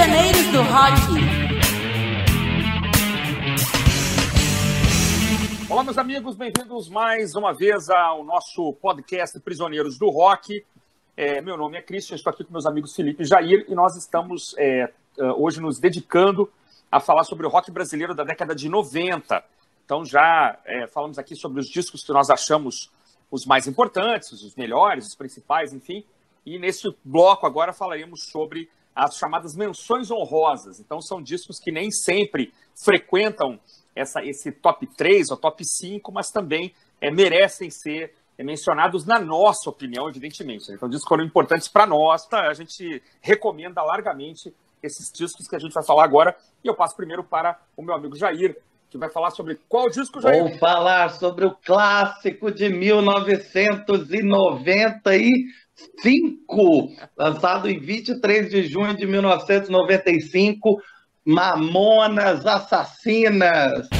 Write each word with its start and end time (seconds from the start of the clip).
Prisioneiros 0.00 0.46
do 0.46 0.62
Rock. 0.62 0.96
Olá, 5.68 5.84
meus 5.84 5.98
amigos, 5.98 6.36
bem-vindos 6.36 6.88
mais 6.88 7.34
uma 7.34 7.52
vez 7.52 7.90
ao 7.90 8.24
nosso 8.24 8.72
podcast 8.80 9.38
Prisioneiros 9.40 9.98
do 9.98 10.08
Rock. 10.08 10.64
É, 11.14 11.42
meu 11.42 11.54
nome 11.58 11.76
é 11.76 11.82
Christian, 11.82 12.14
estou 12.14 12.30
aqui 12.30 12.42
com 12.42 12.50
meus 12.50 12.64
amigos 12.64 12.96
Felipe 12.96 13.24
e 13.24 13.26
Jair 13.26 13.66
e 13.68 13.74
nós 13.74 13.94
estamos 13.94 14.54
é, 14.56 14.90
é 15.18 15.24
hoje 15.36 15.60
nos 15.60 15.78
dedicando 15.78 16.50
a 16.90 16.98
falar 16.98 17.24
sobre 17.24 17.46
o 17.46 17.50
rock 17.50 17.70
brasileiro 17.70 18.14
da 18.14 18.24
década 18.24 18.54
de 18.54 18.70
90. 18.70 19.44
Então, 19.84 20.02
já 20.02 20.58
é, 20.64 20.86
falamos 20.86 21.18
aqui 21.18 21.36
sobre 21.36 21.60
os 21.60 21.68
discos 21.68 22.02
que 22.02 22.12
nós 22.14 22.30
achamos 22.30 22.90
os 23.30 23.44
mais 23.44 23.66
importantes, 23.66 24.32
os 24.32 24.54
melhores, 24.54 25.08
os 25.08 25.14
principais, 25.14 25.74
enfim. 25.74 26.02
E 26.46 26.58
nesse 26.58 26.88
bloco 27.04 27.46
agora 27.46 27.74
falaremos 27.74 28.22
sobre 28.22 28.70
as 28.94 29.16
chamadas 29.16 29.54
menções 29.54 30.10
honrosas. 30.10 30.80
Então, 30.80 31.00
são 31.00 31.22
discos 31.22 31.58
que 31.58 31.70
nem 31.70 31.90
sempre 31.90 32.52
frequentam 32.74 33.58
essa, 33.94 34.24
esse 34.24 34.52
top 34.52 34.86
3 34.86 35.30
ou 35.30 35.36
top 35.36 35.64
5, 35.64 36.12
mas 36.12 36.30
também 36.30 36.74
é, 37.00 37.10
merecem 37.10 37.70
ser 37.70 38.14
é, 38.36 38.42
mencionados 38.42 39.04
na 39.04 39.18
nossa 39.18 39.68
opinião, 39.68 40.08
evidentemente. 40.08 40.70
Então, 40.72 40.88
discos 40.88 41.08
foram 41.08 41.24
importantes 41.24 41.68
para 41.68 41.86
nós, 41.86 42.26
tá? 42.26 42.48
a 42.48 42.54
gente 42.54 43.02
recomenda 43.20 43.82
largamente 43.82 44.54
esses 44.82 45.12
discos 45.12 45.46
que 45.46 45.56
a 45.56 45.58
gente 45.58 45.72
vai 45.72 45.84
falar 45.84 46.04
agora. 46.04 46.36
E 46.64 46.68
eu 46.68 46.74
passo 46.74 46.96
primeiro 46.96 47.22
para 47.22 47.58
o 47.76 47.82
meu 47.82 47.94
amigo 47.94 48.16
Jair, 48.16 48.56
que 48.88 48.98
vai 48.98 49.10
falar 49.10 49.30
sobre 49.30 49.58
qual 49.68 49.88
disco, 49.88 50.20
Jair? 50.20 50.42
Vou 50.42 50.58
falar 50.58 51.10
sobre 51.10 51.44
o 51.44 51.54
clássico 51.54 52.50
de 52.50 52.68
1995, 56.02 56.92
lançado 57.16 57.68
em 57.68 57.78
23 57.78 58.50
de 58.50 58.62
junho 58.64 58.96
de 58.96 59.06
1995, 59.06 60.80
Mamonas 61.24 62.46
Assassinas. 62.46 63.99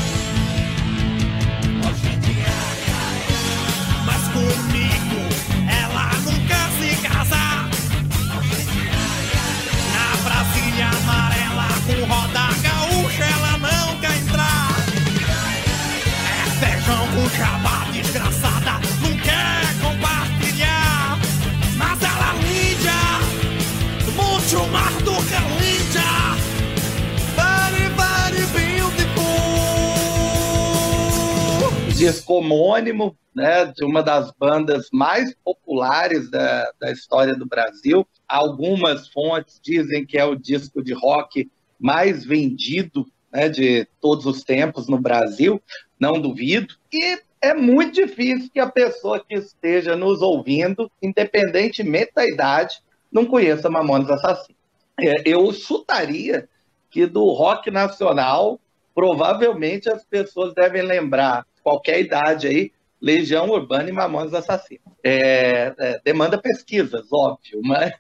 Disco 32.01 32.33
homônimo, 32.33 33.15
né, 33.35 33.67
de 33.67 33.85
uma 33.85 34.03
das 34.03 34.33
bandas 34.33 34.89
mais 34.91 35.35
populares 35.45 36.31
da, 36.31 36.73
da 36.81 36.91
história 36.91 37.37
do 37.37 37.45
Brasil. 37.45 38.09
Algumas 38.27 39.09
fontes 39.09 39.61
dizem 39.63 40.07
que 40.07 40.17
é 40.17 40.25
o 40.25 40.35
disco 40.35 40.83
de 40.83 40.95
rock 40.95 41.51
mais 41.79 42.25
vendido 42.25 43.07
né, 43.31 43.51
de 43.51 43.87
todos 44.01 44.25
os 44.25 44.43
tempos 44.43 44.89
no 44.89 44.99
Brasil, 44.99 45.61
não 45.99 46.19
duvido. 46.19 46.75
E 46.91 47.21
é 47.39 47.53
muito 47.53 47.97
difícil 47.97 48.51
que 48.51 48.61
a 48.61 48.71
pessoa 48.71 49.23
que 49.23 49.35
esteja 49.35 49.95
nos 49.95 50.23
ouvindo, 50.23 50.91
independentemente 51.03 52.13
da 52.15 52.27
idade, 52.27 52.77
não 53.13 53.27
conheça 53.27 53.69
Mamonas 53.69 54.09
Assassinos. 54.09 54.59
É, 54.99 55.23
eu 55.27 55.53
chutaria 55.53 56.49
que 56.91 57.05
do 57.05 57.27
rock 57.31 57.71
nacional, 57.71 58.59
provavelmente 58.95 59.91
as 59.91 60.03
pessoas 60.03 60.55
devem 60.55 60.81
lembrar 60.81 61.45
qualquer 61.63 62.01
idade 62.01 62.47
aí, 62.47 62.73
Legião 63.01 63.49
Urbana 63.49 63.89
e 63.89 63.93
Mamonas 63.93 64.35
Assassinos. 64.35 64.93
É, 65.03 65.75
é, 65.79 66.01
demanda 66.05 66.39
pesquisas, 66.39 67.07
óbvio, 67.13 67.61
mas, 67.65 67.93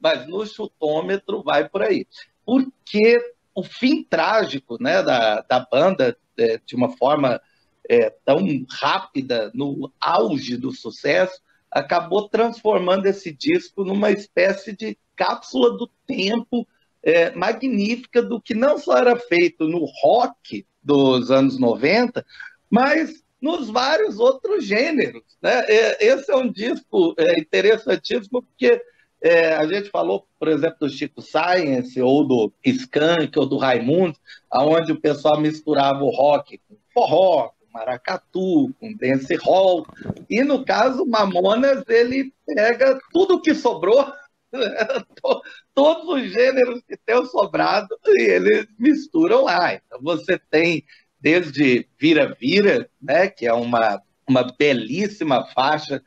mas 0.00 0.26
no 0.26 0.46
chutômetro 0.46 1.42
vai 1.42 1.68
por 1.68 1.82
aí. 1.82 2.06
Porque 2.44 3.20
o 3.54 3.62
fim 3.62 4.02
trágico 4.02 4.82
né, 4.82 5.02
da, 5.02 5.42
da 5.42 5.60
banda, 5.60 6.16
é, 6.38 6.58
de 6.64 6.74
uma 6.74 6.96
forma 6.96 7.40
é, 7.88 8.10
tão 8.24 8.38
rápida, 8.70 9.50
no 9.54 9.92
auge 10.00 10.56
do 10.56 10.72
sucesso, 10.72 11.40
acabou 11.70 12.28
transformando 12.28 13.06
esse 13.06 13.32
disco 13.32 13.84
numa 13.84 14.10
espécie 14.10 14.74
de 14.74 14.96
cápsula 15.16 15.76
do 15.76 15.88
tempo 16.06 16.66
é, 17.02 17.30
magnífica 17.34 18.22
do 18.22 18.40
que 18.40 18.54
não 18.54 18.78
só 18.78 18.96
era 18.96 19.16
feito 19.16 19.66
no 19.66 19.84
rock 20.02 20.66
dos 20.82 21.30
anos 21.30 21.58
90, 21.58 22.24
mas 22.72 23.22
nos 23.38 23.68
vários 23.68 24.18
outros 24.18 24.64
gêneros. 24.64 25.22
Né? 25.42 25.66
Esse 26.00 26.30
é 26.32 26.36
um 26.36 26.50
disco 26.50 27.14
é, 27.18 27.38
interessantíssimo, 27.38 28.42
porque 28.42 28.80
é, 29.20 29.52
a 29.52 29.66
gente 29.66 29.90
falou, 29.90 30.26
por 30.38 30.48
exemplo, 30.48 30.78
do 30.80 30.88
Chico 30.88 31.20
Science, 31.20 32.00
ou 32.00 32.26
do 32.26 32.52
Skank, 32.64 33.38
ou 33.38 33.44
do 33.44 33.58
Raimundo, 33.58 34.16
onde 34.50 34.92
o 34.92 35.00
pessoal 35.00 35.38
misturava 35.38 36.02
o 36.02 36.08
rock 36.08 36.58
com 36.66 36.76
forró, 36.94 37.50
com 37.50 37.78
maracatu, 37.78 38.74
com 38.80 38.96
dance 38.96 39.34
hall, 39.36 39.86
e 40.30 40.42
no 40.42 40.64
caso, 40.64 41.04
Mamonas, 41.04 41.84
ele 41.88 42.32
pega 42.46 42.98
tudo 43.12 43.42
que 43.42 43.54
sobrou, 43.54 44.10
todos 45.74 46.08
os 46.08 46.32
gêneros 46.32 46.80
que 46.88 46.96
tem 46.96 47.24
sobrado, 47.26 47.88
e 48.06 48.22
eles 48.22 48.66
misturam 48.78 49.44
lá. 49.44 49.74
Então 49.74 50.00
você 50.02 50.38
tem 50.50 50.84
desde 51.22 51.88
Vira 51.98 52.36
Vira, 52.38 52.90
né, 53.00 53.28
que 53.28 53.46
é 53.46 53.52
uma, 53.54 54.02
uma 54.28 54.42
belíssima 54.58 55.46
faixa 55.54 56.02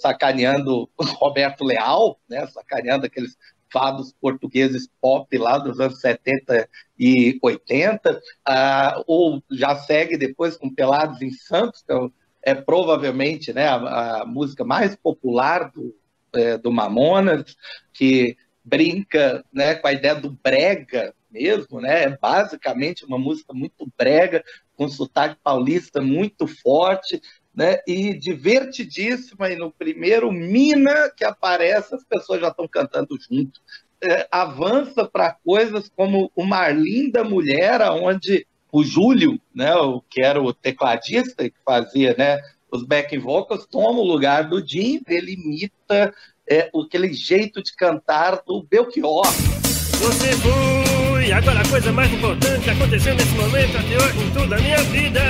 sacaneando 0.00 0.88
Roberto 0.98 1.64
Leal, 1.64 2.18
né, 2.28 2.46
sacaneando 2.46 3.06
aqueles 3.06 3.36
fados 3.70 4.14
portugueses 4.20 4.88
pop 5.00 5.36
lá 5.36 5.58
dos 5.58 5.78
anos 5.80 6.00
70 6.00 6.68
e 6.98 7.38
80, 7.42 8.20
ah, 8.46 9.02
ou 9.06 9.42
já 9.50 9.76
segue 9.76 10.16
depois 10.16 10.56
com 10.56 10.74
Pelados 10.74 11.20
em 11.20 11.30
Santos, 11.30 11.82
que 11.82 11.92
é, 11.92 12.52
é 12.52 12.54
provavelmente 12.54 13.52
né, 13.52 13.66
a, 13.66 14.20
a, 14.22 14.24
música 14.24 14.64
mais 14.64 14.96
popular 14.96 15.70
do, 15.70 15.94
é, 16.32 16.56
do 16.56 16.72
Mamonas, 16.72 17.56
que 17.92 18.36
brinca 18.64 19.44
né, 19.52 19.74
com 19.74 19.86
a 19.86 19.92
ideia 19.92 20.14
do 20.14 20.30
brega, 20.30 21.14
mesmo, 21.30 21.80
né? 21.80 22.04
É 22.04 22.16
basicamente 22.16 23.04
uma 23.04 23.18
música 23.18 23.52
muito 23.52 23.90
brega, 23.96 24.44
com 24.76 24.88
sotaque 24.88 25.36
paulista 25.42 26.00
muito 26.00 26.46
forte, 26.46 27.20
né? 27.54 27.78
E 27.86 28.14
divertidíssima. 28.14 29.50
E 29.50 29.56
no 29.56 29.70
primeiro 29.70 30.32
Mina 30.32 31.10
que 31.16 31.24
aparece, 31.24 31.94
as 31.94 32.04
pessoas 32.04 32.40
já 32.40 32.48
estão 32.48 32.66
cantando 32.68 33.18
junto. 33.20 33.60
É, 34.00 34.28
avança 34.30 35.04
para 35.04 35.36
coisas 35.44 35.90
como 35.94 36.30
Uma 36.36 36.68
Linda 36.68 37.24
Mulher, 37.24 37.82
onde 37.90 38.46
o 38.70 38.84
Júlio, 38.84 39.40
né, 39.54 39.74
o 39.74 40.00
que 40.02 40.22
era 40.22 40.40
o 40.40 40.52
tecladista 40.52 41.48
que 41.48 41.56
fazia, 41.64 42.14
né, 42.16 42.40
os 42.70 42.84
back 42.84 43.16
vocals, 43.18 43.66
toma 43.66 43.98
o 43.98 44.06
lugar 44.06 44.48
do 44.48 44.64
Jim, 44.64 45.00
ele 45.08 45.32
imita 45.32 46.14
é, 46.48 46.70
aquele 46.74 47.12
jeito 47.12 47.62
de 47.62 47.74
cantar 47.74 48.42
do 48.46 48.62
Belchior. 48.62 49.26
Você 49.26 50.32
foi 50.36 51.07
agora 51.32 51.60
a 51.60 51.68
coisa 51.68 51.92
mais 51.92 52.12
importante 52.12 52.70
aconteceu 52.70 53.14
nesse 53.14 53.34
momento 53.34 53.76
até 53.76 53.96
hoje 53.96 54.24
em 54.24 54.30
toda 54.30 54.56
a 54.56 54.58
minha 54.58 54.78
vida. 54.84 55.20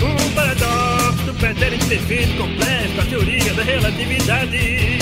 Um 0.00 0.34
paradoxo 0.34 1.24
do 1.24 1.34
pretérito 1.34 1.86
perfeito 1.86 2.36
completo, 2.36 3.00
a 3.00 3.04
teoria 3.04 3.54
da 3.54 3.62
relatividade. 3.62 4.98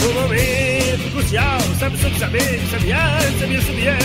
Um 0.00 0.20
momento 0.20 1.12
crucial, 1.12 1.60
sabe 1.78 1.98
sobre 1.98 2.18
saber, 2.18 2.60
sabiá, 2.70 3.20
sabia, 3.40 3.60
sabia. 3.60 3.96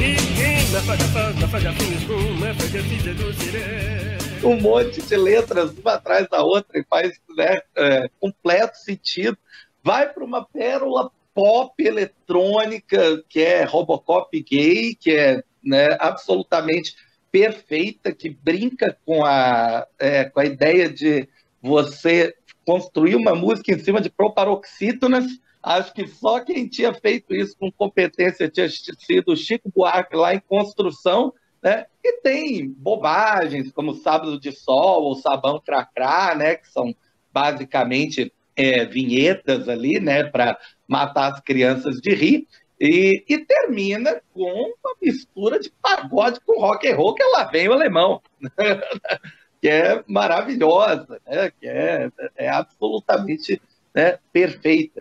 E 0.00 0.16
quem 0.36 0.70
na 0.70 0.80
faga 0.80 1.04
na 1.34 1.74
com 2.06 2.22
na 2.40 3.32
siré 3.34 4.18
um 4.42 4.60
monte 4.60 5.00
de 5.00 5.16
letras 5.16 5.70
uma 5.78 5.94
atrás 5.94 6.28
da 6.28 6.42
outra 6.42 6.78
e 6.78 6.84
faz 6.84 7.12
né, 7.36 7.60
é, 7.76 8.10
completo 8.20 8.76
sentido 8.78 9.38
vai 9.82 10.08
para 10.12 10.24
uma 10.24 10.44
pérola 10.44 11.10
pop 11.34 11.74
eletrônica, 11.84 13.22
que 13.28 13.40
é 13.40 13.64
Robocop 13.64 14.40
gay, 14.42 14.94
que 14.94 15.10
é 15.10 15.42
né, 15.62 15.96
absolutamente 15.98 16.94
perfeita, 17.30 18.12
que 18.12 18.30
brinca 18.30 18.96
com 19.04 19.24
a, 19.24 19.86
é, 19.98 20.24
com 20.24 20.40
a 20.40 20.44
ideia 20.44 20.88
de 20.88 21.28
você 21.60 22.34
construir 22.64 23.16
uma 23.16 23.34
música 23.34 23.72
em 23.72 23.78
cima 23.78 24.00
de 24.00 24.08
proparoxítonas. 24.08 25.26
Acho 25.62 25.92
que 25.92 26.06
só 26.06 26.40
quem 26.40 26.68
tinha 26.68 26.94
feito 26.94 27.34
isso 27.34 27.56
com 27.58 27.72
competência 27.72 28.48
tinha 28.48 28.68
sido 28.68 29.36
Chico 29.36 29.72
Buarque 29.74 30.14
lá 30.14 30.34
em 30.34 30.40
construção, 30.40 31.32
né? 31.62 31.86
E 32.02 32.20
tem 32.20 32.68
bobagens 32.68 33.72
como 33.72 33.94
Sábado 33.94 34.38
de 34.38 34.52
Sol 34.52 35.04
ou 35.04 35.14
Sabão 35.14 35.58
Cracrá, 35.58 36.34
né? 36.34 36.56
Que 36.56 36.68
são 36.68 36.94
basicamente 37.32 38.32
é, 38.56 38.84
vinhetas 38.84 39.68
ali, 39.68 39.98
né, 39.98 40.24
para 40.24 40.58
matar 40.88 41.32
as 41.32 41.40
crianças 41.40 41.96
de 42.00 42.14
rir. 42.14 42.46
E, 42.80 43.24
e, 43.28 43.38
termina 43.38 44.20
com 44.32 44.42
uma 44.42 44.94
mistura 45.00 45.60
de 45.60 45.70
pagode 45.80 46.40
com 46.44 46.60
rock 46.60 46.88
and 46.88 46.96
roll, 46.96 47.14
que 47.14 47.22
é 47.22 47.26
lá 47.26 47.44
vem 47.44 47.68
o 47.68 47.72
alemão, 47.72 48.20
que 49.62 49.68
é 49.68 50.02
maravilhosa, 50.08 51.20
né? 51.26 51.50
que 51.58 51.68
é, 51.68 52.10
é 52.36 52.48
absolutamente 52.48 53.62
né, 53.94 54.18
perfeita. 54.32 55.00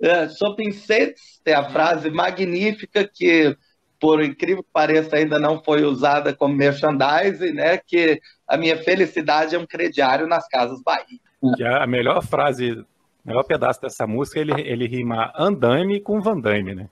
É, 0.00 0.28
Shopping 0.28 0.72
Sets 0.72 1.40
tem 1.42 1.54
a 1.54 1.70
frase 1.70 2.10
magnífica 2.10 3.08
que, 3.08 3.56
por 3.98 4.22
incrível 4.22 4.62
que 4.62 4.70
pareça, 4.72 5.16
ainda 5.16 5.38
não 5.38 5.62
foi 5.62 5.82
usada 5.82 6.34
como 6.34 6.54
merchandising, 6.54 7.52
né, 7.52 7.78
que 7.78 8.20
a 8.46 8.58
minha 8.58 8.76
felicidade 8.76 9.54
é 9.54 9.58
um 9.58 9.66
crediário 9.66 10.26
nas 10.26 10.46
casas 10.46 10.82
Bahia. 10.82 11.18
Que 11.56 11.64
é 11.64 11.82
a 11.82 11.86
melhor 11.86 12.22
frase 12.22 12.84
o 13.24 13.28
melhor 13.28 13.44
pedaço 13.44 13.80
dessa 13.80 14.06
música 14.06 14.38
ele, 14.38 14.52
ele 14.60 14.86
rima 14.86 15.32
andame 15.36 16.00
com 16.00 16.20
Van 16.20 16.38
Damme, 16.38 16.74
né? 16.74 16.88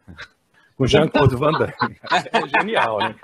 Com 0.76 0.86
Jean-Claude 0.86 1.36
Van 1.36 1.52
Damme. 1.52 1.96
É 2.32 2.60
genial, 2.60 2.98
né? 2.98 3.14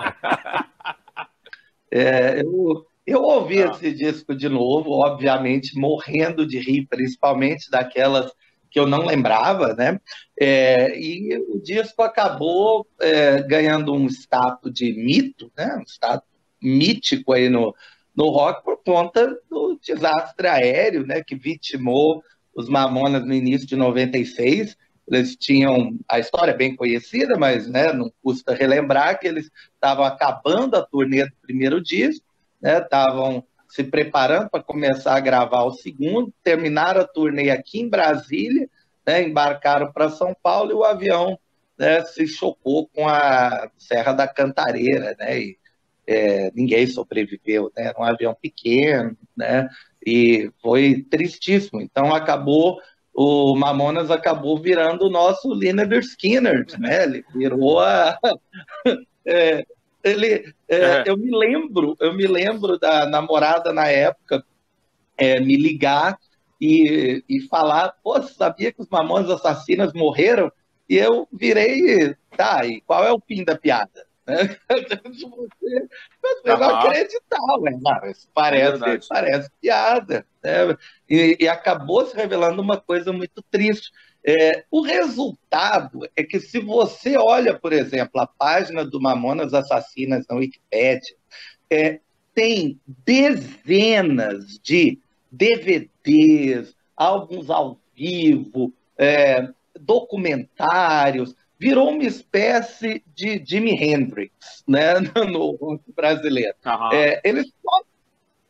É, 1.91 2.43
eu, 2.43 2.87
eu 3.07 3.23
ouvi 3.23 3.63
ah. 3.63 3.71
esse 3.71 3.91
disco 3.93 4.35
de 4.35 4.49
novo, 4.49 4.91
obviamente, 4.91 5.79
morrendo 5.79 6.47
de 6.47 6.59
rir, 6.59 6.87
principalmente 6.87 7.71
daquelas 7.71 8.31
que 8.71 8.79
eu 8.79 8.87
não 8.87 9.07
lembrava, 9.07 9.75
né? 9.75 9.99
É, 10.39 10.95
e 10.99 11.39
o 11.49 11.59
disco 11.59 12.03
acabou 12.03 12.87
é, 13.01 13.43
ganhando 13.43 13.95
um 13.95 14.07
status 14.07 14.71
de 14.73 14.93
mito, 14.93 15.51
né? 15.57 15.77
Um 15.81 15.85
status 15.85 16.29
mítico 16.63 17.33
aí 17.33 17.49
no, 17.49 17.75
no 18.15 18.29
rock 18.29 18.63
por 18.63 18.83
conta 18.85 19.35
do 19.51 19.79
desastre 19.83 20.47
aéreo, 20.47 21.07
né? 21.07 21.23
Que 21.23 21.35
vitimou 21.35 22.23
os 22.59 22.69
Mamonas 22.69 23.25
no 23.25 23.33
início 23.33 23.69
de 23.69 23.77
96. 23.77 24.77
Eles 25.07 25.37
tinham 25.37 25.97
a 26.09 26.19
história 26.19 26.53
bem 26.53 26.75
conhecida, 26.75 27.39
mas 27.39 27.69
né, 27.69 27.93
não 27.93 28.13
custa 28.21 28.53
relembrar 28.53 29.19
que 29.21 29.29
eles 29.29 29.49
estavam 29.73 30.05
acabando 30.05 30.75
a 30.75 30.85
turnê 30.85 31.25
do 31.25 31.33
primeiro 31.41 31.81
disco, 31.81 32.27
né, 32.61 32.79
estavam 32.79 33.45
se 33.69 33.85
preparando 33.85 34.51
para 34.51 34.63
começar 34.63 35.15
a 35.15 35.21
gravar 35.21 35.63
o 35.63 35.73
segundo, 35.73 36.35
terminaram 36.43 37.01
a 37.01 37.07
turnê 37.07 37.49
aqui 37.51 37.81
em 37.81 37.89
Brasília, 37.89 38.69
né, 39.07 39.23
embarcaram 39.23 39.93
para 39.93 40.11
São 40.11 40.35
Paulo 40.43 40.73
e 40.73 40.75
o 40.75 40.85
avião 40.85 41.39
né, 41.79 42.03
se 42.05 42.27
chocou 42.27 42.89
com 42.89 43.09
a 43.09 43.71
Serra 43.79 44.13
da 44.13 44.27
Cantareira, 44.27 45.15
né, 45.17 45.39
e 45.39 45.59
é, 46.09 46.51
ninguém 46.55 46.89
sobreviveu, 46.89 47.71
né, 47.77 47.85
era 47.85 48.01
um 48.01 48.05
avião 48.05 48.35
pequeno, 48.35 49.17
né, 49.37 49.69
e 50.05 50.51
foi 50.63 51.03
tristíssimo. 51.11 51.81
Então 51.81 52.15
acabou 52.15 52.79
o 53.21 53.57
Mamonas 53.57 54.13
acabou 54.13 54.57
virando 54.61 55.07
o 55.07 55.11
nosso 55.11 55.53
Lineker 55.53 55.99
Skinner, 55.99 56.65
né? 56.79 57.03
Ele 57.03 57.25
virou 57.35 57.81
a 57.81 58.17
é, 59.27 59.65
ele 60.05 60.55
é. 60.69 61.03
eu 61.05 61.17
me 61.17 61.37
lembro, 61.37 61.97
eu 61.99 62.15
me 62.15 62.27
lembro 62.29 62.79
da 62.79 63.07
namorada 63.07 63.73
na 63.73 63.89
época 63.89 64.45
é, 65.17 65.41
me 65.41 65.57
ligar 65.57 66.17
e, 66.61 67.25
e 67.29 67.41
falar, 67.49 67.97
pô, 68.03 68.23
sabia 68.23 68.73
que 68.73 68.81
os 68.81 68.89
Mamonas 68.89 69.31
Assassinas 69.31 69.93
morreram? 69.93 70.51
E 70.89 70.97
eu 70.97 71.29
virei, 71.33 72.15
tá, 72.37 72.65
e 72.65 72.81
qual 72.83 73.05
é 73.05 73.13
o 73.13 73.21
fim 73.21 73.45
da 73.45 73.57
piada? 73.57 74.07
Você, 74.29 75.89
você 76.21 76.57
não 76.57 76.77
acreditar, 76.77 77.59
ué, 77.61 77.73
parece, 78.35 78.85
é 78.85 78.99
parece 79.09 79.51
piada. 79.61 80.27
Né? 80.43 80.77
E, 81.09 81.37
e, 81.41 81.49
acabou 81.49 82.05
se 82.07 82.15
revelando 82.15 82.61
uma 82.61 82.79
coisa 82.79 83.13
muito 83.13 83.43
triste. 83.51 83.91
É, 84.25 84.65
o 84.71 84.83
resultado 84.83 86.01
é 86.15 86.23
que 86.23 86.39
se 86.39 86.59
você 86.59 87.17
olha, 87.17 87.59
por 87.59 87.73
exemplo, 87.73 88.21
a 88.21 88.27
página 88.27 88.85
do 88.85 89.01
Mamonas 89.01 89.55
Assassinas 89.55 90.27
na 90.29 90.37
Wikipédia, 90.37 91.17
é, 91.71 92.01
tem 92.35 92.79
dezenas 92.87 94.59
de 94.63 94.99
DVDs, 95.31 96.77
álbuns 96.97 97.49
ao 97.49 97.79
vivo, 97.95 98.73
é, 98.97 99.49
documentários, 99.79 101.35
virou 101.59 101.91
uma 101.91 102.05
espécie 102.05 103.03
de 103.15 103.43
Jimi 103.45 103.73
Hendrix, 103.73 104.63
né, 104.67 104.95
no 105.29 105.57
rock 105.57 105.83
brasileiro. 105.95 106.55
Uhum. 106.65 106.93
É, 106.93 107.21
eles 107.25 107.53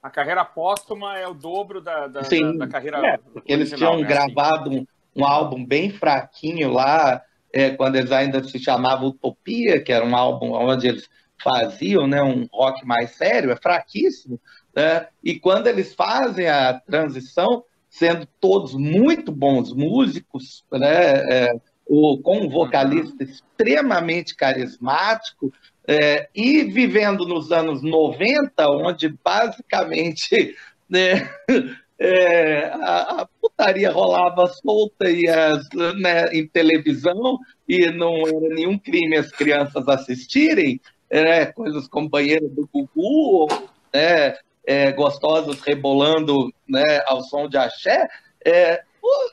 a 0.01 0.11
carreira 0.11 0.45
póstuma 0.45 1.19
é 1.19 1.27
o 1.27 1.35
dobro 1.35 1.81
da, 1.81 2.07
da, 2.07 2.23
Sim, 2.25 2.57
da, 2.57 2.67
da 2.67 2.73
carreira 2.73 3.05
é, 3.05 3.19
porque 3.19 3.53
eles 3.53 3.71
tinham 3.73 3.99
né, 3.99 4.07
gravado 4.07 4.71
assim. 4.71 4.87
um, 5.15 5.23
um, 5.23 5.25
álbum 5.25 5.65
bem 5.65 5.91
fraquinho 5.91 6.71
lá, 6.71 7.21
é, 7.53 7.71
quando 7.71 7.97
eles 7.97 8.13
ainda 8.13 8.43
se 8.45 8.59
chamavam 8.59 9.09
Utopia, 9.09 9.83
que 9.83 9.93
era 9.93 10.05
um 10.05 10.17
álbum 10.17 10.53
onde 10.53 10.87
eles 10.87 11.09
faziam 11.43 12.07
né, 12.07 12.23
um 12.23 12.47
rock 12.53 12.87
mais 12.87 13.11
sério, 13.17 13.51
é 13.51 13.57
fraquíssimo, 13.57 14.41
né? 14.75 15.09
e 15.23 15.39
quando 15.39 15.67
eles 15.67 15.95
fazem 15.95 16.49
a 16.49 16.75
transição, 16.81 17.65
sendo 17.89 18.27
todos 18.41 18.75
muito 18.75 19.33
bons 19.33 19.73
músicos, 19.73 20.65
né, 20.71 21.47
é, 21.47 21.61
o, 21.88 22.19
com 22.19 22.40
um 22.40 22.49
vocalista 22.49 23.25
extremamente 23.25 24.37
carismático, 24.37 25.52
é, 25.87 26.29
e 26.35 26.64
vivendo 26.64 27.26
nos 27.26 27.50
anos 27.50 27.82
90, 27.82 28.70
onde 28.70 29.08
basicamente 29.25 30.55
né, 30.88 31.31
é, 31.99 32.64
a, 32.75 33.23
a, 33.23 33.29
putaria 33.40 33.90
rolava 33.90 34.46
solta 34.49 35.08
e 35.11 35.26
as, 35.26 35.67
né, 35.99 36.29
em 36.35 36.46
televisão, 36.46 37.38
e 37.67 37.90
não 37.90 38.19
era 38.29 38.55
nenhum 38.55 38.79
crime 38.79 39.17
as 39.17 39.31
crianças 39.31 39.88
assistirem, 39.88 40.79
é, 41.08 41.46
coisas 41.46 41.88
como 41.88 42.11
banheiro 42.11 42.50
do 42.50 42.69
Gugu, 42.70 43.49
né, 43.94 44.37
é, 44.67 44.93
gostosos 44.93 45.62
rebolando 45.62 46.52
né, 46.69 47.00
ao 47.06 47.23
som 47.23 47.49
de 47.49 47.56
axé, 47.56 48.06
é, 48.44 48.82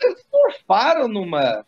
eles 0.02 0.26
surfaram 0.32 1.10
numa 1.10 1.66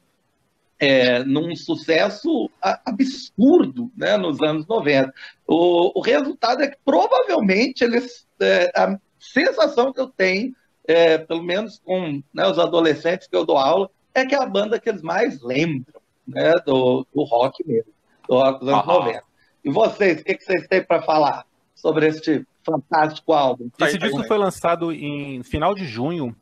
é, 0.79 1.23
num 1.23 1.55
sucesso 1.55 2.49
absurdo 2.61 3.91
né, 3.95 4.17
nos 4.17 4.41
anos 4.41 4.67
90. 4.67 5.13
O, 5.47 5.99
o 5.99 6.01
resultado 6.01 6.61
é 6.61 6.67
que 6.67 6.77
provavelmente 6.85 7.83
eles. 7.83 8.27
É, 8.39 8.71
a 8.75 8.99
sensação 9.19 9.91
que 9.91 9.99
eu 9.99 10.07
tenho, 10.07 10.55
é, 10.87 11.17
pelo 11.17 11.41
menos 11.41 11.81
com 11.83 12.21
né, 12.33 12.47
os 12.47 12.59
adolescentes 12.59 13.27
que 13.27 13.35
eu 13.35 13.45
dou 13.45 13.57
aula, 13.57 13.89
é 14.13 14.25
que 14.25 14.35
é 14.35 14.37
a 14.37 14.45
banda 14.45 14.79
que 14.79 14.89
eles 14.89 15.01
mais 15.01 15.41
lembram 15.41 16.01
né, 16.27 16.53
do, 16.65 17.05
do 17.13 17.23
rock 17.23 17.65
mesmo, 17.65 17.91
do 18.27 18.35
rock 18.35 18.59
dos 18.59 18.69
anos 18.69 18.87
uhum. 18.87 18.93
90. 18.93 19.23
E 19.65 19.69
vocês, 19.71 20.21
o 20.21 20.23
que, 20.23 20.35
que 20.35 20.43
vocês 20.43 20.67
têm 20.67 20.83
para 20.83 21.01
falar 21.01 21.45
sobre 21.75 22.07
este 22.07 22.45
fantástico 22.63 23.33
álbum? 23.33 23.69
Esse 23.79 23.97
disco 23.97 24.23
foi 24.23 24.37
lançado 24.37 24.91
em 24.91 25.41
final 25.43 25.73
de 25.73 25.85
junho 25.85 26.35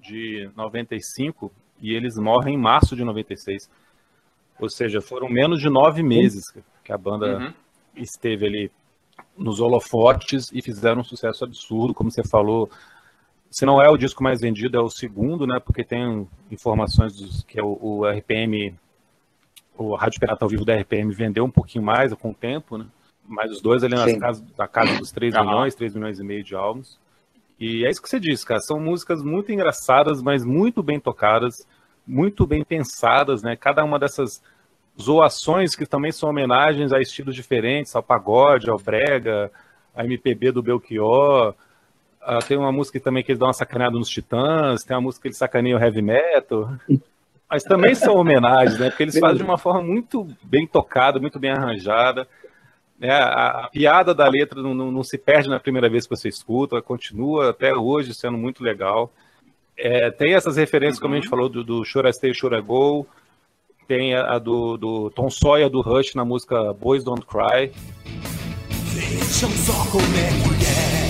de 0.00 0.50
95 0.56 1.50
e 1.80 1.94
eles 1.94 2.16
morrem 2.16 2.54
em 2.54 2.58
março 2.58 2.94
de 2.94 3.04
96. 3.04 3.68
Ou 4.60 4.68
seja, 4.68 5.00
foram 5.00 5.28
menos 5.28 5.60
de 5.60 5.68
nove 5.68 6.02
meses 6.02 6.44
que 6.84 6.92
a 6.92 6.98
banda 6.98 7.38
uhum. 7.38 7.52
esteve 7.96 8.46
ali 8.46 8.72
nos 9.36 9.60
holofotes 9.60 10.50
e 10.52 10.60
fizeram 10.60 11.00
um 11.00 11.04
sucesso 11.04 11.44
absurdo, 11.44 11.94
como 11.94 12.10
você 12.10 12.22
falou. 12.22 12.70
Se 13.50 13.64
não 13.64 13.82
é 13.82 13.88
o 13.88 13.96
disco 13.96 14.22
mais 14.22 14.40
vendido, 14.40 14.76
é 14.76 14.80
o 14.80 14.90
segundo, 14.90 15.46
né? 15.46 15.58
Porque 15.58 15.82
tem 15.82 16.28
informações 16.50 17.16
dos, 17.16 17.42
que 17.42 17.58
é 17.58 17.62
o, 17.62 17.78
o 17.80 18.06
RPM, 18.06 18.74
o 19.76 19.94
Rádio 19.94 20.20
Pirata 20.20 20.44
ao 20.44 20.48
Vivo 20.48 20.64
da 20.64 20.76
RPM 20.76 21.12
vendeu 21.12 21.44
um 21.44 21.50
pouquinho 21.50 21.84
mais 21.84 22.12
com 22.14 22.30
o 22.30 22.34
tempo, 22.34 22.76
né? 22.76 22.86
Mas 23.26 23.50
os 23.52 23.60
dois 23.60 23.82
ali 23.82 23.94
nas 23.94 24.16
casas, 24.16 24.44
na 24.58 24.68
casa 24.68 24.98
dos 24.98 25.10
3 25.12 25.34
uhum. 25.34 25.44
milhões, 25.44 25.74
3 25.74 25.94
milhões 25.94 26.18
e 26.18 26.24
meio 26.24 26.44
de 26.44 26.54
álbuns. 26.54 26.98
E 27.58 27.84
é 27.84 27.90
isso 27.90 28.02
que 28.02 28.08
você 28.08 28.18
disse, 28.18 28.44
cara. 28.44 28.60
São 28.60 28.80
músicas 28.80 29.22
muito 29.22 29.52
engraçadas, 29.52 30.22
mas 30.22 30.44
muito 30.44 30.82
bem 30.82 30.98
tocadas, 30.98 31.66
muito 32.10 32.46
bem 32.46 32.64
pensadas, 32.64 33.42
né? 33.42 33.56
Cada 33.56 33.84
uma 33.84 33.98
dessas 33.98 34.42
zoações 35.00 35.74
que 35.74 35.86
também 35.86 36.12
são 36.12 36.28
homenagens 36.28 36.92
a 36.92 37.00
estilos 37.00 37.34
diferentes, 37.34 37.94
ao 37.94 38.02
pagode, 38.02 38.68
ao 38.68 38.78
brega, 38.78 39.50
a 39.94 40.04
MPB 40.04 40.52
do 40.52 40.62
Belchior. 40.62 41.54
Uh, 42.20 42.46
tem 42.46 42.56
uma 42.56 42.72
música 42.72 43.00
também 43.00 43.22
que 43.22 43.32
eles 43.32 43.38
dão 43.38 43.48
uma 43.48 43.54
sacaneada 43.54 43.96
nos 43.96 44.08
Titãs, 44.08 44.84
tem 44.84 44.94
uma 44.94 45.02
música 45.02 45.22
que 45.22 45.28
eles 45.28 45.38
sacaneiam 45.38 45.78
o 45.78 45.82
heavy 45.82 46.02
metal. 46.02 46.70
Mas 47.48 47.64
também 47.64 47.94
são 47.94 48.14
homenagens, 48.16 48.78
né? 48.78 48.90
Porque 48.90 49.04
eles 49.04 49.18
fazem 49.18 49.38
de 49.38 49.42
uma 49.42 49.58
forma 49.58 49.82
muito 49.82 50.26
bem 50.42 50.66
tocada, 50.66 51.18
muito 51.18 51.38
bem 51.38 51.50
arranjada. 51.50 52.28
É, 53.00 53.10
a, 53.10 53.64
a, 53.64 53.68
piada 53.70 54.14
da 54.14 54.28
letra 54.28 54.62
não, 54.62 54.74
não, 54.74 54.92
não, 54.92 55.02
se 55.02 55.16
perde 55.16 55.48
na 55.48 55.58
primeira 55.58 55.88
vez 55.88 56.06
que 56.06 56.14
você 56.14 56.28
escuta, 56.28 56.74
ela 56.74 56.82
continua 56.82 57.50
até 57.50 57.74
hoje 57.74 58.12
sendo 58.12 58.36
muito 58.36 58.62
legal. 58.62 59.10
É, 59.82 60.10
tem 60.10 60.34
essas 60.34 60.58
referências, 60.58 61.00
como 61.00 61.14
a 61.14 61.16
gente 61.16 61.24
uhum. 61.24 61.30
falou, 61.30 61.48
do, 61.48 61.64
do 61.64 61.82
Chora 61.90 62.12
Stay, 62.12 62.32
Chora 62.38 62.60
Go. 62.60 63.06
Tem 63.88 64.14
a, 64.14 64.34
a 64.34 64.38
do, 64.38 64.76
do, 64.76 65.10
Tom 65.10 65.30
Sawyer 65.30 65.70
do 65.70 65.80
Rush 65.80 66.14
na 66.14 66.22
música 66.24 66.74
Boys 66.74 67.02
Don't 67.02 67.24
Cry. 67.24 67.72
Vejam 68.92 69.50
só 69.50 69.72
como 69.90 70.04
é 70.04 70.28
que 70.58 70.66
é 70.66 71.00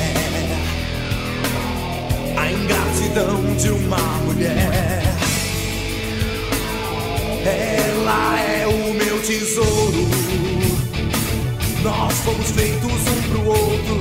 a 2.39 2.53
ingratidão 2.53 3.57
de 3.57 3.71
uma 3.71 3.99
mulher. 4.25 5.03
Ela 7.45 8.41
é 8.41 8.67
o 8.69 8.95
meu 8.95 9.21
tesouro. 9.23 10.09
Nós 11.83 12.21
fomos 12.21 12.50
feitos 12.53 12.85
um 12.87 13.23
pro 13.33 13.47
outro. 13.49 14.00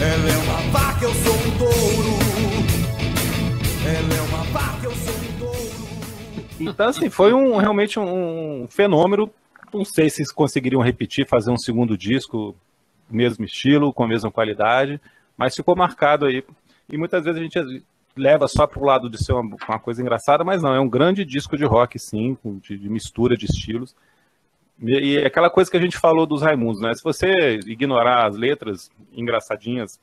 Ela 0.00 0.30
é 0.30 0.36
uma 0.36 0.70
vaca, 0.70 1.04
eu 1.04 1.14
sou 1.14 1.34
um 1.34 1.58
touro. 1.58 2.21
Então, 6.68 6.88
assim, 6.88 7.10
foi 7.10 7.32
um, 7.32 7.56
realmente 7.56 7.98
um 7.98 8.66
fenômeno. 8.68 9.30
Não 9.72 9.84
sei 9.84 10.10
se 10.10 10.32
conseguiriam 10.34 10.82
repetir, 10.82 11.26
fazer 11.26 11.50
um 11.50 11.56
segundo 11.56 11.96
disco, 11.96 12.54
mesmo 13.10 13.44
estilo, 13.44 13.92
com 13.92 14.04
a 14.04 14.08
mesma 14.08 14.30
qualidade, 14.30 15.00
mas 15.36 15.56
ficou 15.56 15.76
marcado 15.76 16.26
aí. 16.26 16.44
E 16.90 16.96
muitas 16.98 17.24
vezes 17.24 17.40
a 17.40 17.42
gente 17.42 17.84
leva 18.14 18.46
só 18.46 18.66
para 18.66 18.80
o 18.80 18.84
lado 18.84 19.08
de 19.08 19.22
ser 19.22 19.32
uma, 19.32 19.56
uma, 19.68 19.78
coisa 19.78 20.02
engraçada, 20.02 20.44
mas 20.44 20.62
não, 20.62 20.74
é 20.74 20.80
um 20.80 20.88
grande 20.88 21.24
disco 21.24 21.56
de 21.56 21.64
rock, 21.64 21.98
sim, 21.98 22.36
de, 22.62 22.76
de 22.76 22.88
mistura 22.88 23.36
de 23.36 23.46
estilos. 23.46 23.94
E, 24.80 25.14
e 25.14 25.18
aquela 25.24 25.48
coisa 25.48 25.70
que 25.70 25.76
a 25.76 25.80
gente 25.80 25.96
falou 25.96 26.26
dos 26.26 26.42
Raimundos, 26.42 26.80
né? 26.80 26.92
Se 26.94 27.02
você 27.02 27.60
ignorar 27.66 28.26
as 28.26 28.36
letras 28.36 28.90
engraçadinhas 29.12 29.98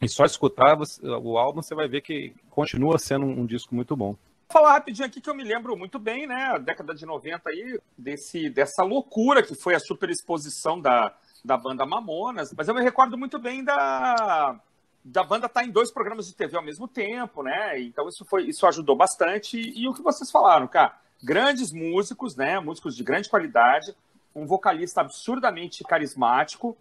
e 0.00 0.08
só 0.08 0.24
escutar 0.24 0.74
você, 0.74 1.00
o 1.06 1.38
álbum, 1.38 1.62
você 1.62 1.74
vai 1.74 1.88
ver 1.88 2.02
que 2.02 2.32
continua 2.50 2.98
sendo 2.98 3.26
um, 3.26 3.40
um 3.40 3.46
disco 3.46 3.74
muito 3.74 3.96
bom. 3.96 4.16
Falar 4.50 4.72
rapidinho 4.72 5.06
aqui 5.06 5.20
que 5.20 5.28
eu 5.28 5.34
me 5.34 5.44
lembro 5.44 5.76
muito 5.76 5.98
bem, 5.98 6.26
né? 6.26 6.52
A 6.54 6.58
década 6.58 6.94
de 6.94 7.04
90 7.04 7.50
aí, 7.50 7.78
desse, 7.96 8.48
dessa 8.48 8.82
loucura 8.82 9.42
que 9.42 9.54
foi 9.54 9.74
a 9.74 9.80
superexposição 9.80 10.80
da, 10.80 11.14
da 11.44 11.56
banda 11.56 11.84
Mamonas, 11.84 12.54
mas 12.56 12.66
eu 12.66 12.74
me 12.74 12.82
recordo 12.82 13.18
muito 13.18 13.38
bem 13.38 13.62
da, 13.62 14.58
da 15.04 15.22
banda 15.22 15.46
estar 15.46 15.60
tá 15.60 15.66
em 15.66 15.70
dois 15.70 15.90
programas 15.90 16.26
de 16.26 16.34
TV 16.34 16.56
ao 16.56 16.62
mesmo 16.62 16.88
tempo, 16.88 17.42
né? 17.42 17.78
Então 17.80 18.08
isso 18.08 18.24
foi 18.24 18.44
isso 18.44 18.66
ajudou 18.66 18.96
bastante. 18.96 19.58
E, 19.58 19.82
e 19.82 19.88
o 19.88 19.92
que 19.92 20.02
vocês 20.02 20.30
falaram, 20.30 20.66
cara, 20.66 20.98
grandes 21.22 21.70
músicos, 21.70 22.34
né? 22.34 22.58
Músicos 22.58 22.96
de 22.96 23.04
grande 23.04 23.28
qualidade, 23.28 23.94
um 24.34 24.46
vocalista 24.46 25.02
absurdamente 25.02 25.84
carismático 25.84 26.74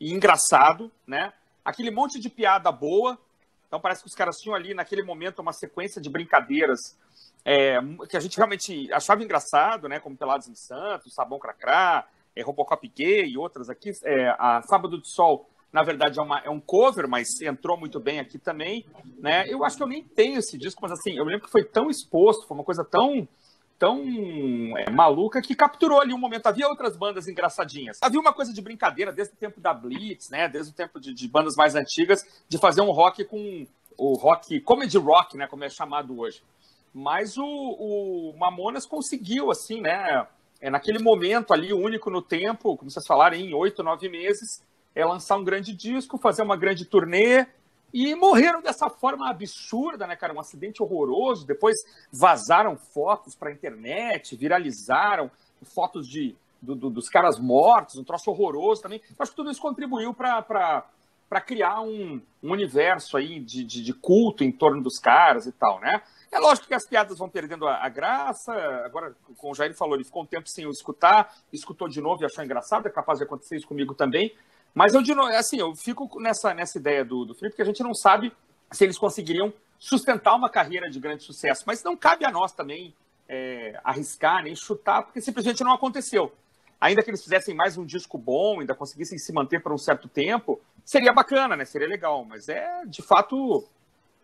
e 0.00 0.12
engraçado, 0.12 0.90
né? 1.06 1.32
Aquele 1.64 1.92
monte 1.92 2.18
de 2.18 2.28
piada 2.28 2.72
boa. 2.72 3.16
Então 3.72 3.80
parece 3.80 4.02
que 4.02 4.08
os 4.08 4.14
caras 4.14 4.36
tinham 4.36 4.54
ali 4.54 4.74
naquele 4.74 5.02
momento 5.02 5.38
uma 5.38 5.54
sequência 5.54 5.98
de 5.98 6.10
brincadeiras 6.10 6.94
é, 7.42 7.78
que 8.06 8.18
a 8.18 8.20
gente 8.20 8.36
realmente 8.36 8.92
achava 8.92 9.24
engraçado, 9.24 9.88
né? 9.88 9.98
Como 9.98 10.14
Pelados 10.14 10.46
em 10.46 10.54
Santos, 10.54 11.14
Sabão 11.14 11.38
Cracrá, 11.38 12.06
é, 12.36 12.42
Robocop 12.42 12.86
Gay 12.86 13.30
e 13.30 13.38
outras 13.38 13.70
aqui. 13.70 13.90
É, 14.04 14.28
a 14.38 14.60
Sábado 14.60 15.00
de 15.00 15.08
Sol, 15.08 15.48
na 15.72 15.82
verdade, 15.82 16.18
é, 16.18 16.22
uma, 16.22 16.40
é, 16.40 16.50
um 16.50 16.60
cover, 16.60 17.08
mas 17.08 17.40
entrou 17.40 17.78
muito 17.78 17.98
bem 17.98 18.20
aqui 18.20 18.38
também. 18.38 18.84
Né? 19.18 19.48
Eu 19.48 19.64
acho 19.64 19.78
que 19.78 19.82
eu 19.82 19.88
nem 19.88 20.04
tenho 20.04 20.38
esse 20.38 20.58
disco, 20.58 20.82
mas 20.82 20.92
assim, 20.92 21.16
eu 21.16 21.24
lembro 21.24 21.46
que 21.46 21.50
foi 21.50 21.64
tão 21.64 21.88
exposto, 21.88 22.46
foi 22.46 22.54
uma 22.54 22.64
coisa 22.64 22.84
tão 22.84 23.26
tão 23.82 23.98
é, 24.78 24.88
maluca 24.90 25.42
que 25.42 25.56
capturou 25.56 26.00
ali 26.00 26.14
um 26.14 26.18
momento. 26.18 26.46
Havia 26.46 26.68
outras 26.68 26.96
bandas 26.96 27.26
engraçadinhas. 27.26 27.98
Havia 28.00 28.20
uma 28.20 28.32
coisa 28.32 28.52
de 28.52 28.62
brincadeira 28.62 29.10
desde 29.10 29.34
o 29.34 29.36
tempo 29.36 29.60
da 29.60 29.74
Blitz, 29.74 30.30
né? 30.30 30.48
Desde 30.48 30.70
o 30.70 30.74
tempo 30.74 31.00
de, 31.00 31.12
de 31.12 31.26
bandas 31.26 31.56
mais 31.56 31.74
antigas, 31.74 32.24
de 32.48 32.58
fazer 32.58 32.80
um 32.80 32.92
rock 32.92 33.24
com 33.24 33.66
o 33.98 34.14
rock, 34.14 34.60
comedy 34.60 34.96
rock, 34.98 35.36
né? 35.36 35.48
Como 35.48 35.64
é 35.64 35.68
chamado 35.68 36.16
hoje. 36.16 36.44
Mas 36.94 37.36
o, 37.36 37.44
o 37.44 38.34
Mamonas 38.38 38.86
conseguiu, 38.86 39.50
assim, 39.50 39.80
né? 39.80 40.28
é, 40.62 40.70
naquele 40.70 41.00
momento 41.00 41.52
ali, 41.52 41.72
único 41.72 42.08
no 42.08 42.22
tempo, 42.22 42.76
como 42.76 42.88
vocês 42.88 43.04
falaram, 43.04 43.36
em 43.36 43.52
oito, 43.52 43.82
nove 43.82 44.08
meses, 44.08 44.62
é 44.94 45.04
lançar 45.04 45.36
um 45.36 45.42
grande 45.42 45.74
disco, 45.74 46.16
fazer 46.16 46.42
uma 46.42 46.56
grande 46.56 46.84
turnê, 46.84 47.46
e 47.92 48.14
morreram 48.14 48.62
dessa 48.62 48.88
forma 48.88 49.28
absurda, 49.28 50.06
né, 50.06 50.16
cara? 50.16 50.32
Um 50.32 50.40
acidente 50.40 50.82
horroroso. 50.82 51.46
Depois 51.46 51.76
vazaram 52.10 52.76
fotos 52.76 53.34
para 53.34 53.50
a 53.50 53.52
internet, 53.52 54.34
viralizaram 54.36 55.30
fotos 55.62 56.08
de, 56.08 56.34
do, 56.60 56.74
do, 56.74 56.90
dos 56.90 57.08
caras 57.08 57.38
mortos, 57.38 57.96
um 57.96 58.04
troço 58.04 58.30
horroroso 58.30 58.82
também. 58.82 59.00
Acho 59.18 59.32
que 59.32 59.36
tudo 59.36 59.50
isso 59.50 59.60
contribuiu 59.60 60.14
para 60.14 60.84
criar 61.44 61.80
um, 61.82 62.20
um, 62.42 62.52
universo 62.52 63.16
aí 63.16 63.40
de, 63.40 63.64
de, 63.64 63.82
de, 63.82 63.92
culto 63.92 64.42
em 64.42 64.52
torno 64.52 64.82
dos 64.82 64.98
caras 64.98 65.46
e 65.46 65.52
tal, 65.52 65.80
né? 65.80 66.02
É 66.30 66.38
lógico 66.38 66.66
que 66.66 66.74
as 66.74 66.86
piadas 66.86 67.18
vão 67.18 67.28
perdendo 67.28 67.66
a, 67.68 67.84
a, 67.84 67.88
graça. 67.90 68.52
Agora, 68.86 69.14
como 69.36 69.52
o 69.52 69.54
Jair 69.54 69.76
falou, 69.76 69.96
ele 69.96 70.04
ficou 70.04 70.22
um 70.22 70.26
tempo 70.26 70.48
sem 70.48 70.64
eu 70.64 70.70
escutar, 70.70 71.34
escutou 71.52 71.88
de 71.88 72.00
novo 72.00 72.22
e 72.22 72.24
achou 72.24 72.42
engraçado. 72.42 72.86
É 72.86 72.90
capaz 72.90 73.18
de 73.18 73.24
acontecer 73.24 73.56
isso 73.56 73.68
comigo 73.68 73.94
também. 73.94 74.34
Mas 74.74 74.94
eu, 74.94 75.02
assim, 75.36 75.58
eu 75.58 75.74
fico 75.74 76.20
nessa, 76.20 76.54
nessa 76.54 76.78
ideia 76.78 77.04
do, 77.04 77.24
do 77.24 77.34
Felipe, 77.34 77.56
que 77.56 77.62
a 77.62 77.66
gente 77.66 77.82
não 77.82 77.94
sabe 77.94 78.32
se 78.70 78.84
eles 78.84 78.98
conseguiriam 78.98 79.52
sustentar 79.78 80.34
uma 80.34 80.48
carreira 80.48 80.88
de 80.88 80.98
grande 80.98 81.22
sucesso. 81.22 81.64
Mas 81.66 81.82
não 81.82 81.96
cabe 81.96 82.24
a 82.24 82.30
nós 82.30 82.52
também 82.52 82.94
é, 83.28 83.78
arriscar, 83.84 84.42
nem 84.42 84.54
chutar, 84.54 85.02
porque 85.02 85.20
simplesmente 85.20 85.62
não 85.62 85.72
aconteceu. 85.72 86.32
Ainda 86.80 87.02
que 87.02 87.10
eles 87.10 87.22
fizessem 87.22 87.54
mais 87.54 87.76
um 87.76 87.84
disco 87.84 88.18
bom, 88.18 88.60
ainda 88.60 88.74
conseguissem 88.74 89.18
se 89.18 89.32
manter 89.32 89.62
por 89.62 89.72
um 89.72 89.78
certo 89.78 90.08
tempo, 90.08 90.60
seria 90.84 91.12
bacana, 91.12 91.56
né? 91.56 91.64
Seria 91.64 91.86
legal. 91.86 92.24
Mas 92.24 92.48
é, 92.48 92.84
de 92.86 93.02
fato, 93.02 93.64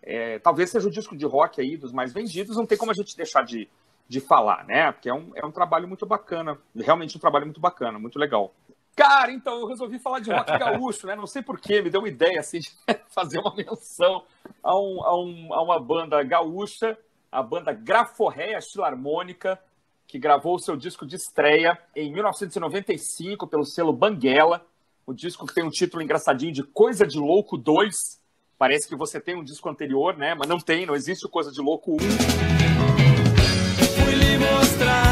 é, 0.02 0.38
talvez 0.38 0.70
seja 0.70 0.88
o 0.88 0.90
disco 0.90 1.16
de 1.16 1.24
rock 1.24 1.60
aí 1.60 1.76
dos 1.76 1.92
mais 1.92 2.12
vendidos, 2.12 2.56
não 2.56 2.66
tem 2.66 2.76
como 2.76 2.90
a 2.90 2.94
gente 2.94 3.16
deixar 3.16 3.42
de, 3.42 3.68
de 4.08 4.20
falar, 4.20 4.64
né? 4.64 4.90
Porque 4.90 5.08
é 5.08 5.14
um, 5.14 5.30
é 5.36 5.46
um 5.46 5.52
trabalho 5.52 5.86
muito 5.86 6.06
bacana, 6.06 6.58
realmente 6.74 7.16
um 7.16 7.20
trabalho 7.20 7.44
muito 7.44 7.60
bacana, 7.60 7.98
muito 7.98 8.18
legal. 8.18 8.52
Cara, 8.98 9.30
então 9.30 9.60
eu 9.60 9.66
resolvi 9.68 9.96
falar 10.00 10.18
de 10.18 10.32
rock 10.32 10.50
gaúcho, 10.58 11.06
né? 11.06 11.14
Não 11.14 11.24
sei 11.24 11.40
porquê, 11.40 11.80
me 11.80 11.88
deu 11.88 12.00
uma 12.00 12.08
ideia 12.08 12.40
assim 12.40 12.58
de 12.58 12.72
fazer 13.14 13.38
uma 13.38 13.54
menção 13.54 14.24
a, 14.60 14.76
um, 14.76 15.04
a, 15.04 15.16
um, 15.16 15.54
a 15.54 15.62
uma 15.62 15.78
banda 15.78 16.20
gaúcha, 16.24 16.98
a 17.30 17.40
banda 17.40 17.72
Graforréia 17.72 18.60
Filarmônica, 18.60 19.56
que 20.04 20.18
gravou 20.18 20.56
o 20.56 20.58
seu 20.58 20.76
disco 20.76 21.06
de 21.06 21.14
estreia 21.14 21.78
em 21.94 22.12
1995 22.12 23.46
pelo 23.46 23.64
selo 23.64 23.92
Banguela. 23.92 24.66
O 25.06 25.14
disco 25.14 25.46
que 25.46 25.54
tem 25.54 25.62
um 25.62 25.70
título 25.70 26.02
engraçadinho 26.02 26.52
de 26.52 26.64
Coisa 26.64 27.06
de 27.06 27.20
Louco 27.20 27.56
2, 27.56 28.18
Parece 28.58 28.88
que 28.88 28.96
você 28.96 29.20
tem 29.20 29.36
um 29.36 29.44
disco 29.44 29.68
anterior, 29.68 30.16
né? 30.16 30.34
Mas 30.34 30.48
não 30.48 30.58
tem, 30.58 30.84
não 30.84 30.96
existe 30.96 31.28
Coisa 31.28 31.52
de 31.52 31.60
Louco 31.60 31.92
1. 31.92 31.96
Fui 34.02 34.14
lhe 34.16 34.36
mostrar 34.36 35.07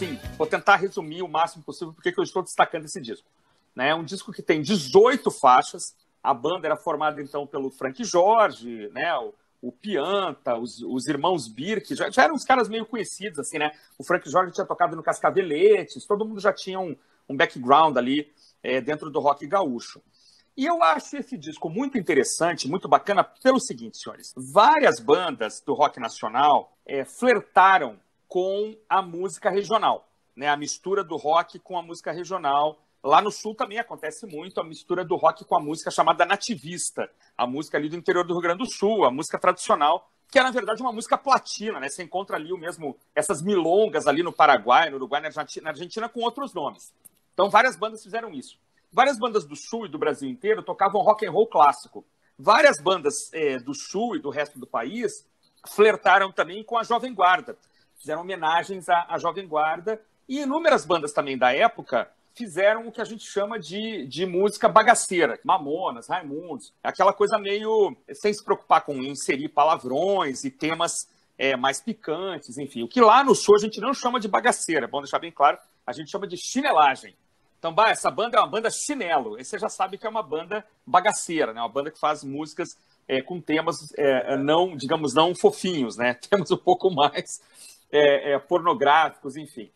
assim, 0.00 0.18
vou 0.38 0.46
tentar 0.46 0.76
resumir 0.76 1.22
o 1.22 1.28
máximo 1.28 1.62
possível 1.62 1.92
porque 1.92 2.12
eu 2.16 2.24
estou 2.24 2.42
destacando 2.42 2.86
esse 2.86 3.00
disco. 3.00 3.28
Né? 3.74 3.90
É 3.90 3.94
um 3.94 4.02
disco 4.04 4.32
que 4.32 4.42
tem 4.42 4.62
18 4.62 5.30
faixas. 5.30 5.94
A 6.22 6.32
banda 6.32 6.66
era 6.66 6.76
formada 6.76 7.20
então 7.20 7.46
pelo 7.46 7.70
Frank 7.70 8.02
Jorge, 8.02 8.88
né? 8.92 9.14
O, 9.18 9.34
o 9.62 9.72
Pianta, 9.72 10.56
os, 10.56 10.82
os 10.82 11.06
irmãos 11.06 11.46
Birk, 11.46 11.94
já, 11.94 12.10
já, 12.10 12.24
eram 12.24 12.34
uns 12.34 12.44
caras 12.44 12.68
meio 12.68 12.86
conhecidos, 12.86 13.38
assim, 13.38 13.58
né? 13.58 13.70
O 13.98 14.04
Frank 14.04 14.28
Jorge 14.28 14.52
tinha 14.52 14.66
tocado 14.66 14.96
no 14.96 15.02
Cascaveletes, 15.02 16.06
todo 16.06 16.24
mundo 16.24 16.40
já 16.40 16.52
tinha 16.52 16.80
um, 16.80 16.96
um 17.28 17.36
background 17.36 17.96
ali 17.96 18.30
é, 18.62 18.80
dentro 18.80 19.10
do 19.10 19.20
rock 19.20 19.46
gaúcho. 19.46 20.02
E 20.56 20.66
eu 20.66 20.82
acho 20.82 21.16
esse 21.16 21.38
disco 21.38 21.70
muito 21.70 21.96
interessante, 21.96 22.68
muito 22.68 22.88
bacana, 22.88 23.24
pelo 23.24 23.60
seguinte, 23.60 23.98
senhores. 23.98 24.32
Várias 24.36 24.98
bandas 24.98 25.62
do 25.64 25.74
rock 25.74 26.00
nacional 26.00 26.76
é, 26.84 27.04
flertaram 27.04 27.98
com 28.30 28.76
a 28.88 29.02
música 29.02 29.50
regional, 29.50 30.08
né? 30.36 30.46
A 30.46 30.56
mistura 30.56 31.02
do 31.02 31.16
rock 31.16 31.58
com 31.58 31.76
a 31.76 31.82
música 31.82 32.12
regional. 32.12 32.78
Lá 33.02 33.20
no 33.20 33.30
sul 33.30 33.56
também 33.56 33.78
acontece 33.78 34.24
muito 34.24 34.60
a 34.60 34.64
mistura 34.64 35.04
do 35.04 35.16
rock 35.16 35.44
com 35.44 35.56
a 35.56 35.60
música 35.60 35.90
chamada 35.90 36.24
nativista, 36.24 37.10
a 37.36 37.44
música 37.44 37.76
ali 37.76 37.88
do 37.88 37.96
interior 37.96 38.24
do 38.24 38.32
Rio 38.34 38.42
Grande 38.42 38.58
do 38.58 38.70
Sul, 38.70 39.04
a 39.04 39.10
música 39.10 39.36
tradicional, 39.36 40.08
que 40.30 40.38
é 40.38 40.42
na 40.44 40.52
verdade 40.52 40.80
uma 40.80 40.92
música 40.92 41.18
platina, 41.18 41.80
né? 41.80 41.88
Você 41.88 42.04
encontra 42.04 42.36
ali 42.36 42.52
o 42.52 42.56
mesmo 42.56 42.96
essas 43.16 43.42
milongas 43.42 44.06
ali 44.06 44.22
no 44.22 44.32
Paraguai, 44.32 44.90
no 44.90 44.96
Uruguai, 44.96 45.20
na 45.20 45.26
Argentina, 45.26 45.64
na 45.64 45.70
Argentina 45.70 46.08
com 46.08 46.20
outros 46.20 46.54
nomes. 46.54 46.94
Então 47.34 47.50
várias 47.50 47.74
bandas 47.74 48.00
fizeram 48.00 48.32
isso. 48.32 48.56
Várias 48.92 49.18
bandas 49.18 49.44
do 49.44 49.56
sul 49.56 49.86
e 49.86 49.88
do 49.88 49.98
Brasil 49.98 50.30
inteiro 50.30 50.62
tocavam 50.62 51.02
rock 51.02 51.26
and 51.26 51.32
roll 51.32 51.48
clássico. 51.48 52.04
Várias 52.38 52.80
bandas 52.80 53.32
é, 53.32 53.58
do 53.58 53.74
sul 53.74 54.14
e 54.14 54.20
do 54.20 54.30
resto 54.30 54.56
do 54.56 54.68
país 54.68 55.26
flertaram 55.66 56.30
também 56.30 56.62
com 56.62 56.78
a 56.78 56.84
Jovem 56.84 57.12
Guarda, 57.12 57.56
fizeram 58.00 58.22
homenagens 58.22 58.88
à, 58.88 59.06
à 59.08 59.18
Jovem 59.18 59.46
Guarda 59.46 60.00
e 60.28 60.40
inúmeras 60.40 60.84
bandas 60.84 61.12
também 61.12 61.38
da 61.38 61.54
época 61.54 62.10
fizeram 62.34 62.86
o 62.86 62.92
que 62.92 63.00
a 63.00 63.04
gente 63.04 63.24
chama 63.24 63.58
de, 63.58 64.06
de 64.06 64.24
música 64.24 64.68
bagaceira, 64.68 65.38
Mamonas, 65.44 66.08
Raimundos, 66.08 66.72
aquela 66.82 67.12
coisa 67.12 67.38
meio 67.38 67.94
sem 68.14 68.32
se 68.32 68.42
preocupar 68.42 68.82
com 68.82 68.94
inserir 69.02 69.48
palavrões 69.48 70.44
e 70.44 70.50
temas 70.50 71.08
é, 71.36 71.56
mais 71.56 71.80
picantes, 71.80 72.56
enfim. 72.56 72.82
O 72.82 72.88
que 72.88 73.00
lá 73.00 73.22
no 73.22 73.34
sul 73.34 73.56
a 73.56 73.58
gente 73.58 73.80
não 73.80 73.92
chama 73.92 74.18
de 74.18 74.28
bagaceira, 74.28 74.86
é 74.86 74.88
bom 74.88 75.00
deixar 75.00 75.18
bem 75.18 75.32
claro, 75.32 75.58
a 75.86 75.92
gente 75.92 76.10
chama 76.10 76.26
de 76.26 76.36
chinelagem. 76.36 77.14
Então, 77.58 77.74
bah, 77.74 77.90
essa 77.90 78.10
banda 78.10 78.38
é 78.38 78.40
uma 78.40 78.46
banda 78.46 78.70
chinelo. 78.70 79.36
Aí 79.36 79.44
você 79.44 79.58
já 79.58 79.68
sabe 79.68 79.98
que 79.98 80.06
é 80.06 80.08
uma 80.08 80.22
banda 80.22 80.64
bagaceira, 80.86 81.52
né? 81.52 81.60
Uma 81.60 81.68
banda 81.68 81.90
que 81.90 81.98
faz 81.98 82.24
músicas 82.24 82.70
é, 83.06 83.20
com 83.20 83.38
temas 83.38 83.92
é, 83.98 84.34
não, 84.38 84.74
digamos, 84.74 85.12
não 85.12 85.34
fofinhos, 85.34 85.96
né? 85.96 86.14
Temas 86.30 86.50
um 86.50 86.56
pouco 86.56 86.90
mais 86.90 87.42
é, 87.92 88.32
é, 88.32 88.38
pornográficos, 88.38 89.36
enfim. 89.36 89.70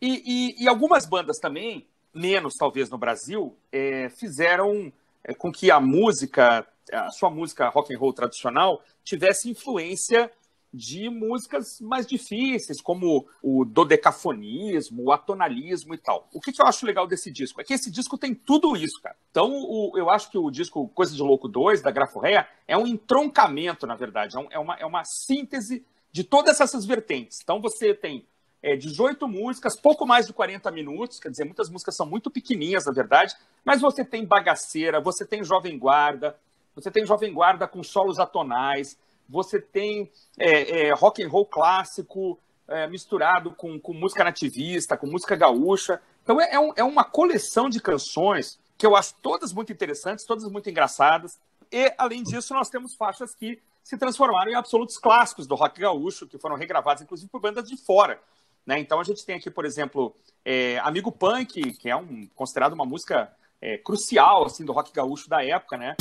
E, 0.00 0.22
e, 0.58 0.64
e, 0.64 0.68
algumas 0.68 1.06
bandas 1.06 1.38
também, 1.38 1.86
menos 2.14 2.54
talvez 2.54 2.88
no 2.88 2.98
Brasil, 2.98 3.56
é, 3.72 4.08
fizeram 4.10 4.92
é, 5.24 5.34
com 5.34 5.50
que 5.50 5.70
a 5.70 5.80
música, 5.80 6.66
a 6.92 7.10
sua 7.10 7.30
música 7.30 7.68
rock 7.68 7.94
and 7.94 7.98
roll 7.98 8.12
tradicional, 8.12 8.82
tivesse 9.04 9.50
influência 9.50 10.30
de 10.72 11.08
músicas 11.08 11.80
mais 11.80 12.06
difíceis, 12.06 12.80
como 12.80 13.26
o 13.42 13.64
dodecafonismo, 13.64 15.04
o 15.04 15.12
atonalismo 15.12 15.94
e 15.94 15.98
tal. 15.98 16.28
O 16.32 16.40
que, 16.40 16.52
que, 16.52 16.60
eu 16.60 16.66
acho 16.66 16.84
legal 16.84 17.06
desse 17.06 17.30
disco? 17.30 17.60
É 17.60 17.64
que 17.64 17.72
esse 17.72 17.90
disco 17.90 18.18
tem 18.18 18.34
tudo 18.34 18.76
isso, 18.76 19.00
cara. 19.00 19.16
Então, 19.30 19.50
o, 19.50 19.92
eu 19.96 20.10
acho 20.10 20.30
que 20.30 20.36
o 20.36 20.50
disco 20.50 20.88
Coisa 20.88 21.14
de 21.14 21.22
Louco 21.22 21.48
2, 21.48 21.80
da 21.80 21.90
Graforrea, 21.90 22.46
é 22.66 22.76
um 22.76 22.86
entroncamento, 22.86 23.86
na 23.86 23.94
verdade. 23.94 24.36
É, 24.36 24.40
um, 24.40 24.46
é, 24.50 24.58
uma, 24.58 24.74
é 24.76 24.86
uma 24.86 25.04
síntese 25.04 25.84
de 26.18 26.24
todas 26.24 26.60
essas 26.60 26.84
vertentes. 26.84 27.38
Então, 27.40 27.60
você 27.60 27.94
tem 27.94 28.26
é, 28.60 28.74
18 28.74 29.28
músicas, 29.28 29.80
pouco 29.80 30.04
mais 30.04 30.26
de 30.26 30.32
40 30.32 30.68
minutos, 30.72 31.20
quer 31.20 31.30
dizer, 31.30 31.44
muitas 31.44 31.70
músicas 31.70 31.94
são 31.94 32.04
muito 32.04 32.28
pequenininhas, 32.28 32.86
na 32.86 32.92
verdade, 32.92 33.36
mas 33.64 33.80
você 33.80 34.04
tem 34.04 34.26
bagaceira, 34.26 35.00
você 35.00 35.24
tem 35.24 35.44
jovem 35.44 35.78
guarda, 35.78 36.36
você 36.74 36.90
tem 36.90 37.06
jovem 37.06 37.32
guarda 37.32 37.68
com 37.68 37.84
solos 37.84 38.18
atonais, 38.18 38.98
você 39.28 39.60
tem 39.60 40.10
é, 40.36 40.88
é, 40.88 40.92
rock 40.92 41.22
and 41.22 41.28
roll 41.28 41.46
clássico 41.46 42.36
é, 42.66 42.88
misturado 42.88 43.52
com, 43.52 43.78
com, 43.78 43.92
música 43.92 44.24
nativista, 44.24 44.96
com 44.96 45.06
música 45.06 45.36
gaúcha. 45.36 46.02
Então 46.24 46.40
é, 46.40 46.54
é, 46.54 46.58
um, 46.58 46.72
é, 46.74 46.82
uma 46.82 47.04
coleção 47.04 47.68
de 47.68 47.80
canções 47.80 48.58
que 48.76 48.84
eu 48.84 48.96
acho 48.96 49.14
todas 49.22 49.52
muito 49.52 49.72
interessantes, 49.72 50.24
todas 50.26 50.50
muito 50.50 50.68
engraçadas. 50.68 51.38
E, 51.70 51.94
além 51.96 52.24
disso, 52.24 52.54
nós 52.54 52.68
temos 52.68 52.96
faixas 52.96 53.36
que 53.36 53.60
se 53.88 53.96
transformaram 53.96 54.50
em 54.50 54.54
absolutos 54.54 54.98
clássicos 54.98 55.46
do 55.46 55.54
rock 55.54 55.80
gaúcho, 55.80 56.26
que 56.26 56.36
foram 56.36 56.56
regravadas, 56.56 57.02
inclusive, 57.02 57.30
por 57.30 57.40
bandas 57.40 57.66
de 57.66 57.74
fora. 57.74 58.20
Né? 58.66 58.78
Então 58.80 59.00
a 59.00 59.02
gente 59.04 59.24
tem 59.24 59.36
aqui, 59.36 59.50
por 59.50 59.64
exemplo, 59.64 60.14
é, 60.44 60.78
Amigo 60.80 61.10
Punk, 61.10 61.72
que 61.72 61.88
é 61.88 61.96
um, 61.96 62.28
considerado 62.34 62.74
uma 62.74 62.84
música 62.84 63.32
é, 63.62 63.78
crucial 63.78 64.44
assim, 64.44 64.62
do 64.62 64.72
rock 64.72 64.92
gaúcho 64.92 65.26
da 65.26 65.42
época, 65.42 65.78
né? 65.78 65.96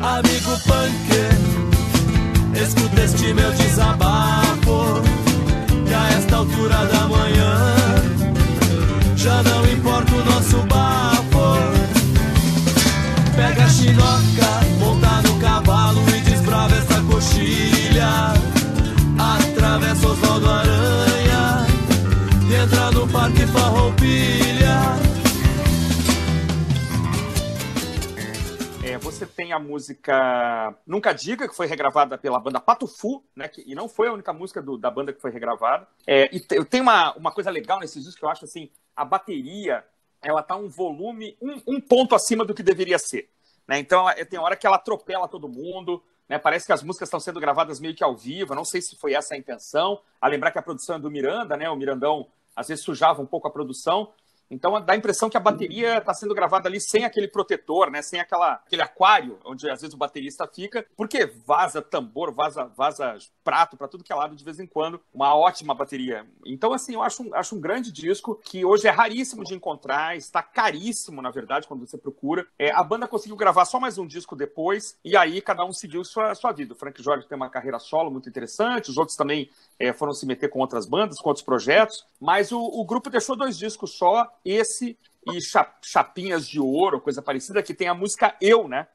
Amigo 0.00 0.50
Punk 0.68 1.56
Escuta 2.62 3.02
este 3.02 3.34
meu 3.34 3.50
desabafo 3.50 4.05
tem 29.36 29.52
a 29.52 29.58
música 29.58 30.74
Nunca 30.86 31.12
Diga, 31.12 31.46
que 31.46 31.54
foi 31.54 31.66
regravada 31.66 32.16
pela 32.16 32.40
banda 32.40 32.58
Pato 32.58 32.86
Fu, 32.86 33.22
né? 33.36 33.46
Que, 33.46 33.62
e 33.66 33.74
não 33.74 33.88
foi 33.88 34.08
a 34.08 34.12
única 34.12 34.32
música 34.32 34.62
do, 34.62 34.78
da 34.78 34.90
banda 34.90 35.12
que 35.12 35.20
foi 35.20 35.30
regravada. 35.30 35.86
É, 36.06 36.34
e 36.34 36.40
te, 36.40 36.64
tem 36.64 36.80
uma, 36.80 37.14
uma 37.14 37.30
coisa 37.30 37.50
legal 37.50 37.78
nesses 37.78 38.02
discos 38.02 38.18
que 38.18 38.24
eu 38.24 38.30
acho 38.30 38.44
assim: 38.46 38.70
a 38.96 39.04
bateria 39.04 39.84
ela 40.22 40.42
tá 40.42 40.56
um 40.56 40.68
volume, 40.68 41.36
um, 41.40 41.60
um 41.74 41.80
ponto 41.80 42.14
acima 42.14 42.44
do 42.44 42.54
que 42.54 42.62
deveria 42.62 42.98
ser. 42.98 43.28
Né? 43.68 43.78
Então 43.78 44.06
tem 44.28 44.38
hora 44.38 44.56
que 44.56 44.66
ela 44.66 44.76
atropela 44.76 45.28
todo 45.28 45.48
mundo. 45.48 46.02
Né? 46.28 46.38
Parece 46.38 46.66
que 46.66 46.72
as 46.72 46.82
músicas 46.82 47.08
estão 47.08 47.20
sendo 47.20 47.38
gravadas 47.38 47.78
meio 47.78 47.94
que 47.94 48.02
ao 48.02 48.16
vivo. 48.16 48.54
não 48.54 48.64
sei 48.64 48.80
se 48.80 48.96
foi 48.96 49.12
essa 49.12 49.34
a 49.34 49.38
intenção. 49.38 50.00
A 50.20 50.26
lembrar 50.26 50.50
que 50.50 50.58
a 50.58 50.62
produção 50.62 50.96
é 50.96 50.98
do 50.98 51.10
Miranda, 51.10 51.56
né? 51.56 51.68
O 51.68 51.76
Mirandão 51.76 52.26
às 52.56 52.68
vezes 52.68 52.82
sujava 52.82 53.20
um 53.20 53.26
pouco 53.26 53.46
a 53.46 53.50
produção. 53.50 54.12
Então 54.50 54.80
dá 54.80 54.92
a 54.92 54.96
impressão 54.96 55.28
que 55.28 55.36
a 55.36 55.40
bateria 55.40 55.98
está 55.98 56.14
sendo 56.14 56.34
gravada 56.34 56.68
ali 56.68 56.80
sem 56.80 57.04
aquele 57.04 57.28
protetor, 57.28 57.90
né? 57.90 58.02
Sem 58.02 58.20
aquela, 58.20 58.54
aquele 58.54 58.82
aquário 58.82 59.38
onde 59.44 59.68
às 59.68 59.80
vezes 59.80 59.94
o 59.94 59.98
baterista 59.98 60.46
fica, 60.46 60.86
porque 60.96 61.26
vaza 61.26 61.82
tambor, 61.82 62.32
vaza, 62.32 62.64
vaza 62.76 63.16
prato 63.42 63.76
para 63.76 63.88
tudo 63.88 64.04
que 64.04 64.12
é 64.12 64.16
lado 64.16 64.34
de 64.34 64.44
vez 64.44 64.58
em 64.58 64.66
quando. 64.66 65.00
Uma 65.12 65.34
ótima 65.34 65.74
bateria. 65.74 66.26
Então, 66.44 66.72
assim, 66.72 66.94
eu 66.94 67.02
acho 67.02 67.22
um, 67.22 67.34
acho 67.34 67.56
um 67.56 67.60
grande 67.60 67.92
disco 67.92 68.34
que 68.44 68.64
hoje 68.64 68.86
é 68.86 68.90
raríssimo 68.90 69.44
de 69.44 69.54
encontrar, 69.54 70.16
está 70.16 70.42
caríssimo, 70.42 71.22
na 71.22 71.30
verdade, 71.30 71.66
quando 71.66 71.86
você 71.86 71.96
procura. 71.96 72.46
É, 72.58 72.70
a 72.72 72.82
banda 72.82 73.06
conseguiu 73.06 73.36
gravar 73.36 73.64
só 73.64 73.78
mais 73.78 73.98
um 73.98 74.06
disco 74.06 74.34
depois, 74.34 74.98
e 75.04 75.16
aí 75.16 75.40
cada 75.40 75.64
um 75.64 75.72
seguiu 75.72 76.04
sua, 76.04 76.34
sua 76.34 76.52
vida. 76.52 76.74
O 76.74 76.76
Frank 76.76 77.02
Jorge 77.02 77.26
tem 77.26 77.36
uma 77.36 77.50
carreira 77.50 77.78
solo 77.78 78.10
muito 78.10 78.28
interessante, 78.28 78.90
os 78.90 78.96
outros 78.96 79.16
também 79.16 79.50
é, 79.78 79.92
foram 79.92 80.12
se 80.12 80.26
meter 80.26 80.48
com 80.48 80.60
outras 80.60 80.86
bandas, 80.86 81.18
com 81.18 81.28
outros 81.28 81.44
projetos, 81.44 82.04
mas 82.20 82.52
o, 82.52 82.60
o 82.60 82.84
grupo 82.84 83.10
deixou 83.10 83.36
dois 83.36 83.56
discos 83.56 83.92
só, 83.92 84.30
esse 84.46 84.98
e 85.26 85.38
Chapinhas 85.82 86.46
de 86.46 86.60
Ouro, 86.60 87.00
coisa 87.00 87.20
parecida, 87.20 87.62
que 87.62 87.74
tem 87.74 87.88
a 87.88 87.94
música 87.94 88.36
Eu, 88.40 88.68
né? 88.68 88.86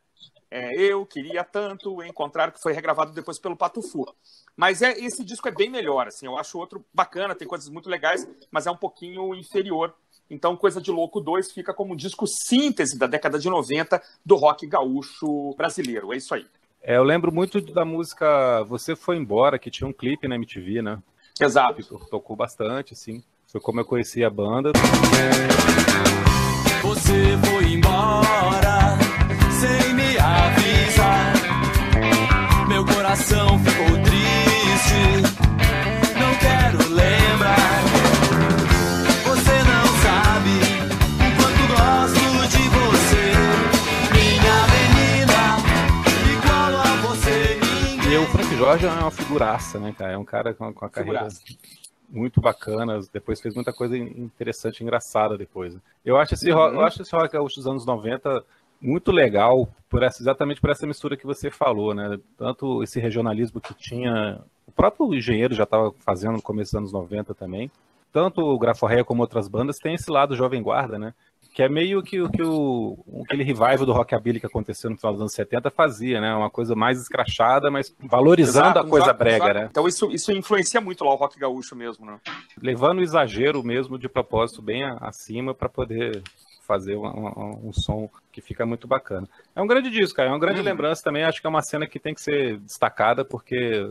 É, 0.50 0.74
eu 0.82 1.06
queria 1.06 1.44
tanto 1.44 2.04
encontrar, 2.04 2.52
que 2.52 2.62
foi 2.62 2.74
regravado 2.74 3.14
depois 3.14 3.40
pelo 3.40 3.56
Pato 3.56 3.82
Fu. 3.82 4.06
Mas 4.56 4.82
é, 4.82 4.92
esse 5.00 5.24
disco 5.24 5.48
é 5.48 5.52
bem 5.52 5.70
melhor, 5.70 6.08
assim, 6.08 6.26
eu 6.26 6.38
acho 6.38 6.58
outro 6.58 6.86
bacana, 6.94 7.36
tem 7.36 7.48
coisas 7.48 7.70
muito 7.70 7.90
legais, 7.90 8.28
mas 8.50 8.68
é 8.68 8.72
um 8.72 8.76
pouquinho 8.76 9.34
inferior. 9.34 9.94
Então, 10.30 10.56
Coisa 10.56 10.82
de 10.82 10.92
Louco 10.92 11.20
2 11.20 11.52
fica 11.52 11.74
como 11.74 11.94
um 11.94 11.96
disco 11.96 12.26
síntese 12.26 12.98
da 12.98 13.06
década 13.06 13.38
de 13.38 13.50
90 13.50 14.02
do 14.26 14.36
rock 14.36 14.66
gaúcho 14.66 15.54
brasileiro. 15.56 16.14
É 16.14 16.18
isso 16.18 16.34
aí. 16.34 16.48
É, 16.82 16.96
eu 16.96 17.04
lembro 17.04 17.34
muito 17.34 17.60
da 17.60 17.84
música 17.84 18.64
Você 18.64 18.96
Foi 18.96 19.18
Embora, 19.18 19.60
que 19.60 19.70
tinha 19.70 19.88
um 19.88 19.94
clipe 19.94 20.30
na 20.30 20.36
MTV, 20.36 20.82
né? 20.82 21.04
Exato. 21.40 22.00
Tocou 22.10 22.36
bastante, 22.36 22.94
assim. 22.94 23.22
Foi 23.52 23.60
como 23.60 23.82
eu 23.82 23.86
conheci 23.86 24.24
a 24.24 24.30
banda. 24.30 24.72
Você 26.84 27.38
foi 27.44 27.74
embora 27.74 28.98
sem 29.60 29.94
me 29.94 30.18
avisar. 30.18 31.34
Meu 32.70 32.86
coração 32.86 33.60
ficou 33.60 34.02
triste. 34.04 35.22
Não 36.18 36.34
quero 36.40 36.78
lembrar. 36.94 37.82
Você 39.26 39.64
não 39.68 39.86
sabe 40.00 40.56
o 41.20 41.30
quanto 41.36 41.64
gosto 41.76 42.24
de 42.56 42.64
você, 42.70 43.26
minha 44.14 44.60
menina. 44.72 45.40
Igual 46.38 46.74
a 46.80 46.96
você, 47.02 47.60
ninguém. 47.84 48.14
E 48.14 48.18
o 48.18 48.26
Frank 48.28 48.56
Jorge 48.56 48.86
é 48.86 48.90
uma 48.90 49.12
figuraça, 49.12 49.78
né, 49.78 49.94
cara? 49.98 50.14
É 50.14 50.18
um 50.18 50.24
cara 50.24 50.54
com, 50.54 50.72
com 50.72 50.86
a 50.86 50.90
carreira 50.90 51.30
Figuraça. 51.30 51.81
Muito 52.12 52.41
bacana. 52.41 53.00
Depois 53.12 53.39
fez 53.39 53.56
muita 53.56 53.71
coisa 53.71 53.97
interessante, 53.97 54.84
engraçada 54.84 55.38
depois. 55.38 55.74
né? 55.74 55.82
Eu 56.04 56.17
acho 56.17 56.34
esse 56.34 56.52
rock, 56.52 56.76
eu 56.76 56.82
acho 56.82 57.02
esse 57.02 57.15
rock 57.15 57.34
gaúcho 57.34 57.56
dos 57.56 57.67
anos 57.67 57.86
90 57.86 58.43
muito 58.82 59.12
legal 59.12 59.69
por 59.88 60.02
essa, 60.02 60.21
exatamente 60.21 60.60
por 60.60 60.71
essa 60.71 60.88
mistura 60.88 61.15
que 61.15 61.26
você 61.26 61.52
falou, 61.52 61.93
né? 61.93 62.19
Tanto 62.38 62.82
esse 62.84 63.00
regionalismo 63.00 63.62
que 63.62 63.74
tinha, 63.74 64.41
o 64.65 64.71
próprio 64.71 65.13
engenheiro 65.13 65.54
já 65.54 65.63
estava 65.63 65.93
fazendo 66.00 66.34
no 66.34 66.41
começo 66.41 66.71
dos 66.71 66.78
anos 66.80 66.91
90 66.91 67.34
também. 67.36 67.69
Tanto 68.12 68.41
o 68.41 68.60
Graforreia 68.60 69.06
como 69.06 69.21
outras 69.21 69.47
bandas 69.47 69.78
tem 69.78 69.93
esse 69.93 70.12
lado 70.12 70.36
jovem 70.36 70.62
guarda, 70.62 71.00
né? 71.00 71.13
Que 71.54 71.64
é 71.64 71.68
meio 71.70 72.02
que 72.02 72.22
o 72.22 72.30
que 72.32 72.42
o 72.42 72.98
aquele 73.26 73.44
revival 73.44 73.86
do 73.86 73.92
rockabilly 73.92 74.40
que 74.40 74.46
aconteceu 74.46 74.90
no 74.90 74.96
final 74.98 75.12
dos 75.12 75.22
anos 75.22 75.34
70 75.34 75.70
fazia, 75.70 76.22
né? 76.22 76.34
Uma 76.34 76.50
coisa 76.50 76.76
mais 76.76 77.00
escrachada, 77.02 77.70
mas 77.70 77.94
valorizando 78.00 78.68
Exato, 78.70 78.80
a 78.80 78.90
coisa 78.90 79.06
exato, 79.08 79.20
brega, 79.20 79.46
exato. 79.46 79.60
né? 79.60 79.68
Então 79.70 79.88
isso, 79.88 80.10
isso 80.12 80.32
influencia 80.32 80.80
muito 80.80 81.04
lá 81.04 81.12
o 81.12 81.16
rock 81.18 81.38
gaúcho 81.38 81.76
mesmo, 81.76 82.06
né? 82.06 82.20
levando 82.62 83.00
o 83.00 83.04
exagero 83.04 83.62
mesmo 83.64 84.00
de 84.00 84.08
propósito 84.08 84.62
bem 84.62 84.84
acima 85.02 85.54
para 85.54 85.68
poder 85.68 86.22
fazer 86.66 86.96
um, 86.96 87.06
um- 87.06 87.68
um 87.68 87.74
som 87.74 88.10
que 88.32 88.40
fica 88.40 88.66
muito 88.66 88.88
bacana. 88.88 89.28
É 89.54 89.62
um 89.62 89.68
grande 89.68 89.90
disco, 89.90 90.16
cara. 90.16 90.30
É 90.30 90.32
uma 90.32 90.40
grande 90.40 90.60
Uhum. 90.60 90.66
lembrança 90.66 91.04
também. 91.04 91.24
Acho 91.26 91.42
que 91.42 91.48
é 91.48 91.50
uma 91.50 91.62
cena 91.62 91.86
que 91.86 92.00
tem 92.00 92.14
que 92.14 92.22
ser 92.22 92.60
destacada 92.60 93.26
porque 93.26 93.90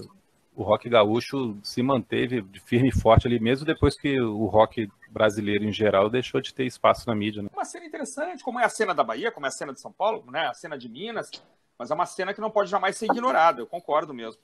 o 0.60 0.62
rock 0.62 0.90
gaúcho 0.90 1.56
se 1.62 1.82
manteve 1.82 2.44
firme 2.66 2.90
e 2.90 2.92
forte 2.92 3.26
ali, 3.26 3.40
mesmo 3.40 3.64
depois 3.64 3.98
que 3.98 4.20
o 4.20 4.44
rock 4.44 4.90
brasileiro 5.08 5.64
em 5.64 5.72
geral 5.72 6.10
deixou 6.10 6.38
de 6.38 6.52
ter 6.52 6.66
espaço 6.66 7.08
na 7.08 7.14
mídia. 7.14 7.42
Né? 7.42 7.48
Uma 7.50 7.64
cena 7.64 7.86
interessante, 7.86 8.44
como 8.44 8.60
é 8.60 8.64
a 8.66 8.68
cena 8.68 8.94
da 8.94 9.02
Bahia, 9.02 9.32
como 9.32 9.46
é 9.46 9.48
a 9.48 9.52
cena 9.52 9.72
de 9.72 9.80
São 9.80 9.90
Paulo, 9.90 10.30
né? 10.30 10.48
A 10.48 10.52
cena 10.52 10.76
de 10.76 10.86
Minas, 10.86 11.30
mas 11.78 11.90
é 11.90 11.94
uma 11.94 12.04
cena 12.04 12.34
que 12.34 12.42
não 12.42 12.50
pode 12.50 12.68
jamais 12.70 12.98
ser 12.98 13.06
ignorada, 13.06 13.62
eu 13.62 13.66
concordo 13.66 14.12
mesmo. 14.12 14.38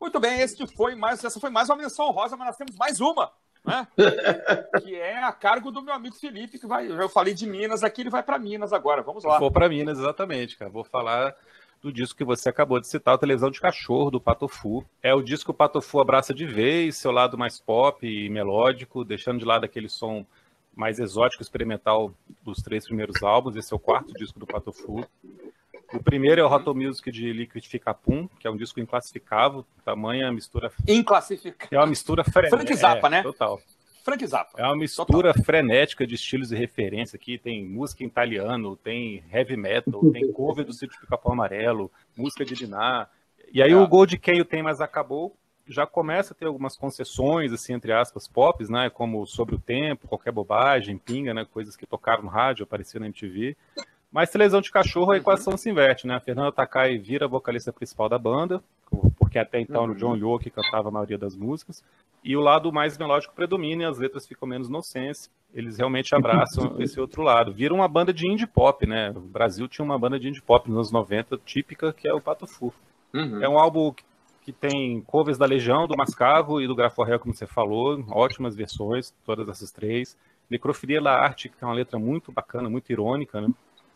Muito 0.00 0.18
bem, 0.18 0.40
esse 0.40 0.66
foi 0.74 0.96
mais, 0.96 1.22
essa 1.22 1.38
foi 1.38 1.50
mais 1.50 1.70
uma 1.70 1.76
menção 1.76 2.10
rosa, 2.10 2.36
mas 2.36 2.48
nós 2.48 2.56
temos 2.56 2.74
mais 2.74 3.00
uma, 3.00 3.30
né? 3.64 3.86
que 4.82 4.96
é 4.96 5.22
a 5.22 5.30
cargo 5.30 5.70
do 5.70 5.82
meu 5.82 5.94
amigo 5.94 6.16
Felipe, 6.16 6.58
que 6.58 6.66
vai. 6.66 6.90
Eu 6.90 7.08
falei 7.08 7.32
de 7.32 7.46
Minas 7.46 7.84
aqui, 7.84 8.00
ele 8.00 8.10
vai 8.10 8.24
para 8.24 8.40
Minas 8.40 8.72
agora. 8.72 9.02
Vamos 9.02 9.22
lá. 9.22 9.38
Vou 9.38 9.52
para 9.52 9.68
Minas, 9.68 10.00
exatamente, 10.00 10.56
cara. 10.56 10.68
Vou 10.68 10.82
falar 10.82 11.36
do 11.84 11.92
disco 11.92 12.16
que 12.16 12.24
você 12.24 12.48
acabou 12.48 12.80
de 12.80 12.86
citar, 12.86 13.14
o 13.14 13.18
Televisão 13.18 13.50
de 13.50 13.60
Cachorro, 13.60 14.10
do 14.10 14.18
Patofu. 14.18 14.84
É 15.02 15.14
o 15.14 15.20
disco 15.20 15.46
que 15.46 15.50
o 15.50 15.54
Patofu 15.54 16.00
abraça 16.00 16.32
de 16.32 16.46
vez, 16.46 16.96
seu 16.96 17.12
lado 17.12 17.36
mais 17.36 17.60
pop 17.60 18.06
e 18.06 18.30
melódico, 18.30 19.04
deixando 19.04 19.38
de 19.38 19.44
lado 19.44 19.64
aquele 19.64 19.88
som 19.88 20.24
mais 20.74 20.98
exótico 20.98 21.42
experimental 21.42 22.12
dos 22.42 22.62
três 22.62 22.86
primeiros 22.86 23.22
álbuns. 23.22 23.54
Esse 23.54 23.72
é 23.72 23.76
o 23.76 23.78
quarto 23.78 24.14
disco 24.14 24.38
do 24.38 24.46
Patofu. 24.46 25.06
O 25.92 26.02
primeiro 26.02 26.40
é 26.40 26.44
o 26.44 26.50
Hot 26.50 26.64
Music 26.74 27.12
de 27.12 27.30
Liquidificapum, 27.34 28.26
que 28.40 28.48
é 28.48 28.50
um 28.50 28.56
disco 28.56 28.80
inclassificável, 28.80 29.64
tamanha 29.84 30.32
mistura. 30.32 30.72
Inclassificável. 30.88 31.68
É 31.70 31.80
uma 31.80 31.86
mistura 31.86 32.24
frenética. 32.24 32.56
Frank 32.56 32.74
Zappa, 32.76 33.06
é, 33.08 33.10
né? 33.10 33.22
Total. 33.22 33.60
Frank 34.04 34.26
Zappa. 34.26 34.60
É 34.60 34.66
uma 34.66 34.76
mistura 34.76 35.32
total. 35.32 35.42
frenética 35.42 36.06
de 36.06 36.14
estilos 36.14 36.52
e 36.52 36.56
referência 36.56 37.16
aqui. 37.16 37.38
Tem 37.38 37.64
música 37.64 38.04
em 38.04 38.06
italiano, 38.06 38.76
tem 38.76 39.24
heavy 39.32 39.56
metal, 39.56 40.02
tem 40.12 40.30
cover 40.30 40.62
do 40.62 40.74
Sítio 40.74 41.00
de 41.00 41.06
Capão 41.06 41.32
Amarelo, 41.32 41.90
música 42.14 42.44
de 42.44 42.54
Diná. 42.54 43.08
E 43.50 43.62
aí 43.62 43.72
é. 43.72 43.76
o 43.76 43.88
Gold 43.88 44.18
Quem 44.18 44.42
o 44.42 44.44
Tem 44.44 44.62
Mas 44.62 44.82
Acabou 44.82 45.34
já 45.66 45.86
começa 45.86 46.34
a 46.34 46.36
ter 46.36 46.44
algumas 46.44 46.76
concessões, 46.76 47.50
assim, 47.50 47.72
entre 47.72 47.94
aspas, 47.94 48.28
pop, 48.28 48.62
né? 48.70 48.90
Como 48.90 49.26
Sobre 49.26 49.54
o 49.54 49.58
Tempo, 49.58 50.06
Qualquer 50.06 50.32
Bobagem, 50.32 50.98
Pinga, 50.98 51.32
né? 51.32 51.46
Coisas 51.50 51.74
que 51.74 51.86
tocaram 51.86 52.24
no 52.24 52.28
rádio, 52.28 52.64
apareciam 52.64 53.00
na 53.00 53.06
MTV. 53.06 53.56
Mas 54.12 54.30
Televisão 54.30 54.60
de 54.60 54.70
Cachorro, 54.70 55.12
a 55.12 55.16
equação 55.16 55.56
se 55.56 55.70
inverte, 55.70 56.06
né? 56.06 56.14
A 56.14 56.20
Fernanda 56.20 56.52
Takai 56.52 56.98
vira 56.98 57.24
a 57.24 57.28
vocalista 57.28 57.72
principal 57.72 58.10
da 58.10 58.18
banda, 58.18 58.62
porque 59.16 59.38
até 59.38 59.60
então 59.60 59.84
era 59.84 59.92
o 59.92 59.94
John 59.94 60.38
que 60.38 60.50
cantava 60.50 60.88
a 60.88 60.92
maioria 60.92 61.16
das 61.16 61.34
músicas. 61.34 61.82
E 62.24 62.34
o 62.34 62.40
lado 62.40 62.72
mais 62.72 62.96
melódico 62.96 63.34
predomina 63.34 63.86
as 63.86 63.98
letras 63.98 64.26
ficam 64.26 64.48
menos 64.48 64.70
nonsense. 64.70 65.28
Eles 65.52 65.76
realmente 65.76 66.14
abraçam 66.14 66.74
esse 66.80 66.98
outro 66.98 67.22
lado. 67.22 67.52
Vira 67.52 67.74
uma 67.74 67.86
banda 67.86 68.14
de 68.14 68.26
indie 68.26 68.46
pop, 68.46 68.86
né? 68.86 69.10
O 69.10 69.20
Brasil 69.20 69.68
tinha 69.68 69.84
uma 69.84 69.98
banda 69.98 70.18
de 70.18 70.28
indie 70.28 70.40
pop 70.40 70.66
nos 70.68 70.76
anos 70.76 70.90
90, 70.90 71.38
típica, 71.44 71.92
que 71.92 72.08
é 72.08 72.14
o 72.14 72.22
Pato 72.22 72.46
Fu. 72.46 72.72
Uhum. 73.12 73.44
É 73.44 73.48
um 73.48 73.58
álbum 73.58 73.94
que 74.42 74.52
tem 74.52 75.02
covers 75.02 75.36
da 75.36 75.44
Legião, 75.44 75.86
do 75.86 75.96
Mascavo 75.96 76.60
e 76.62 76.66
do 76.66 76.74
Graforrel, 76.74 77.18
como 77.18 77.34
você 77.34 77.46
falou, 77.46 78.02
ótimas 78.10 78.56
versões, 78.56 79.14
todas 79.24 79.46
essas 79.48 79.70
três. 79.70 80.16
Necrofilia 80.48 81.02
da 81.02 81.12
Arte, 81.12 81.50
que 81.50 81.62
é 81.62 81.66
uma 81.66 81.74
letra 81.74 81.98
muito 81.98 82.32
bacana, 82.32 82.70
muito 82.70 82.90
irônica, 82.90 83.38
né? 83.40 83.48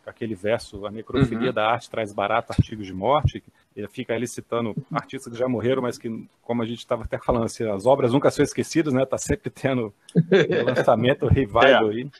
Aquele 0.05 0.35
verso, 0.35 0.85
a 0.85 0.91
necrofilia 0.91 1.49
uhum. 1.49 1.53
da 1.53 1.69
arte 1.69 1.89
traz 1.89 2.11
barato 2.11 2.51
artigos 2.51 2.85
de 2.85 2.93
morte, 2.93 3.43
ele 3.75 3.87
fica 3.87 4.13
ali 4.13 4.27
citando 4.27 4.75
artistas 4.91 5.31
que 5.31 5.39
já 5.39 5.47
morreram, 5.47 5.81
mas 5.81 5.97
que, 5.97 6.27
como 6.41 6.61
a 6.61 6.65
gente 6.65 6.79
estava 6.79 7.03
até 7.03 7.17
falando, 7.17 7.45
assim, 7.45 7.69
as 7.69 7.85
obras 7.85 8.11
nunca 8.11 8.29
são 8.31 8.43
esquecidas, 8.43 8.93
né? 8.93 9.05
Tá 9.05 9.17
sempre 9.17 9.49
tendo 9.49 9.93
lançamento, 10.65 11.27
revival 11.27 11.91
é. 11.91 11.95
aí, 11.95 12.11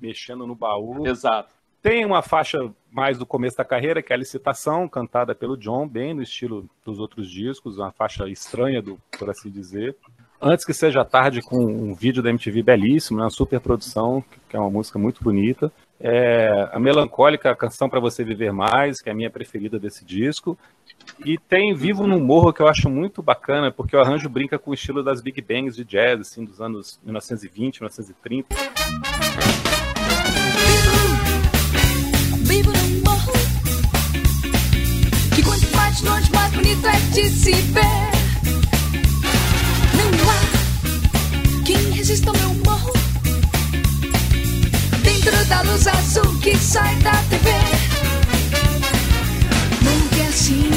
mexendo 0.00 0.46
no 0.46 0.54
baú. 0.54 1.06
Exato. 1.06 1.60
Tem 1.82 2.04
uma 2.04 2.20
faixa 2.20 2.58
mais 2.90 3.16
do 3.18 3.24
começo 3.24 3.56
da 3.56 3.64
carreira, 3.64 4.02
que 4.02 4.12
é 4.12 4.16
a 4.16 4.18
licitação, 4.18 4.86
cantada 4.86 5.34
pelo 5.34 5.56
John, 5.56 5.88
bem 5.88 6.12
no 6.12 6.22
estilo 6.22 6.68
dos 6.84 7.00
outros 7.00 7.30
discos, 7.30 7.78
uma 7.78 7.90
faixa 7.90 8.28
estranha, 8.28 8.82
do, 8.82 9.00
por 9.18 9.30
assim 9.30 9.50
dizer. 9.50 9.96
Antes 10.40 10.64
que 10.64 10.74
seja 10.74 11.04
tarde, 11.04 11.40
com 11.40 11.56
um 11.56 11.94
vídeo 11.94 12.22
da 12.22 12.30
MTV 12.30 12.62
belíssimo, 12.62 13.18
né, 13.18 13.24
uma 13.24 13.30
super 13.30 13.60
produção, 13.60 14.22
que 14.48 14.56
é 14.56 14.60
uma 14.60 14.70
música 14.70 14.98
muito 14.98 15.24
bonita. 15.24 15.72
É, 16.02 16.70
a 16.72 16.80
Melancólica, 16.80 17.54
canção 17.54 17.86
para 17.86 18.00
você 18.00 18.24
viver 18.24 18.52
mais, 18.52 19.02
que 19.02 19.10
é 19.10 19.12
a 19.12 19.14
minha 19.14 19.28
preferida 19.30 19.78
desse 19.78 20.02
disco. 20.02 20.58
E 21.24 21.36
tem 21.36 21.74
Vivo 21.74 22.06
no 22.06 22.18
Morro, 22.18 22.52
que 22.52 22.62
eu 22.62 22.68
acho 22.68 22.88
muito 22.88 23.22
bacana, 23.22 23.70
porque 23.70 23.94
o 23.94 24.00
arranjo 24.00 24.28
brinca 24.28 24.58
com 24.58 24.70
o 24.70 24.74
estilo 24.74 25.02
das 25.02 25.20
Big 25.20 25.42
Bangs 25.42 25.76
de 25.76 25.84
jazz, 25.84 26.20
assim, 26.20 26.44
dos 26.44 26.60
anos 26.60 26.98
1920, 27.04 27.80
1930. 27.80 28.48
Vivo 32.38 32.72
no 32.72 33.04
morro, 33.04 33.32
que 35.34 35.42
quanto 35.42 35.76
mais 35.76 36.02
longe, 36.02 36.32
mais 36.32 36.54
bonito 36.54 36.86
é 36.86 36.98
de 37.12 37.28
se 37.28 37.52
ver. 37.52 38.10
Não 39.96 40.30
há 40.30 41.64
quem 41.64 41.90
resista 41.90 42.30
ao 42.30 42.36
meu 42.36 42.49
da 45.50 45.62
luz 45.62 45.84
azul 45.88 46.40
que 46.40 46.56
sai 46.56 46.94
da 47.00 47.10
TV. 47.28 47.50
Nunca 49.82 50.22
é 50.22 50.28
assim. 50.28 50.70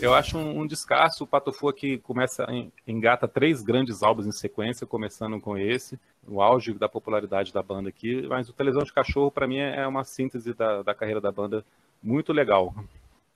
Eu 0.00 0.14
acho 0.14 0.38
um, 0.38 0.60
um 0.60 0.66
descasso 0.66 1.24
o 1.24 1.26
Patofu 1.26 1.72
que 1.72 1.98
começa, 1.98 2.46
engata 2.86 3.28
três 3.28 3.62
grandes 3.62 4.02
álbuns 4.02 4.26
em 4.26 4.32
sequência, 4.32 4.86
começando 4.86 5.38
com 5.40 5.56
esse, 5.56 5.98
o 6.26 6.42
auge 6.42 6.72
da 6.74 6.88
popularidade 6.88 7.52
da 7.52 7.62
banda 7.62 7.90
aqui, 7.90 8.26
mas 8.26 8.48
o 8.48 8.52
Televisão 8.52 8.84
de 8.84 8.92
Cachorro, 8.92 9.30
para 9.30 9.46
mim, 9.46 9.58
é 9.58 9.86
uma 9.86 10.04
síntese 10.04 10.52
da, 10.54 10.82
da 10.82 10.94
carreira 10.94 11.20
da 11.20 11.32
banda 11.32 11.64
muito 12.02 12.32
legal. 12.32 12.74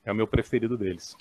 É 0.04 0.12
o 0.12 0.14
meu 0.14 0.26
preferido 0.26 0.76
deles. 0.76 1.16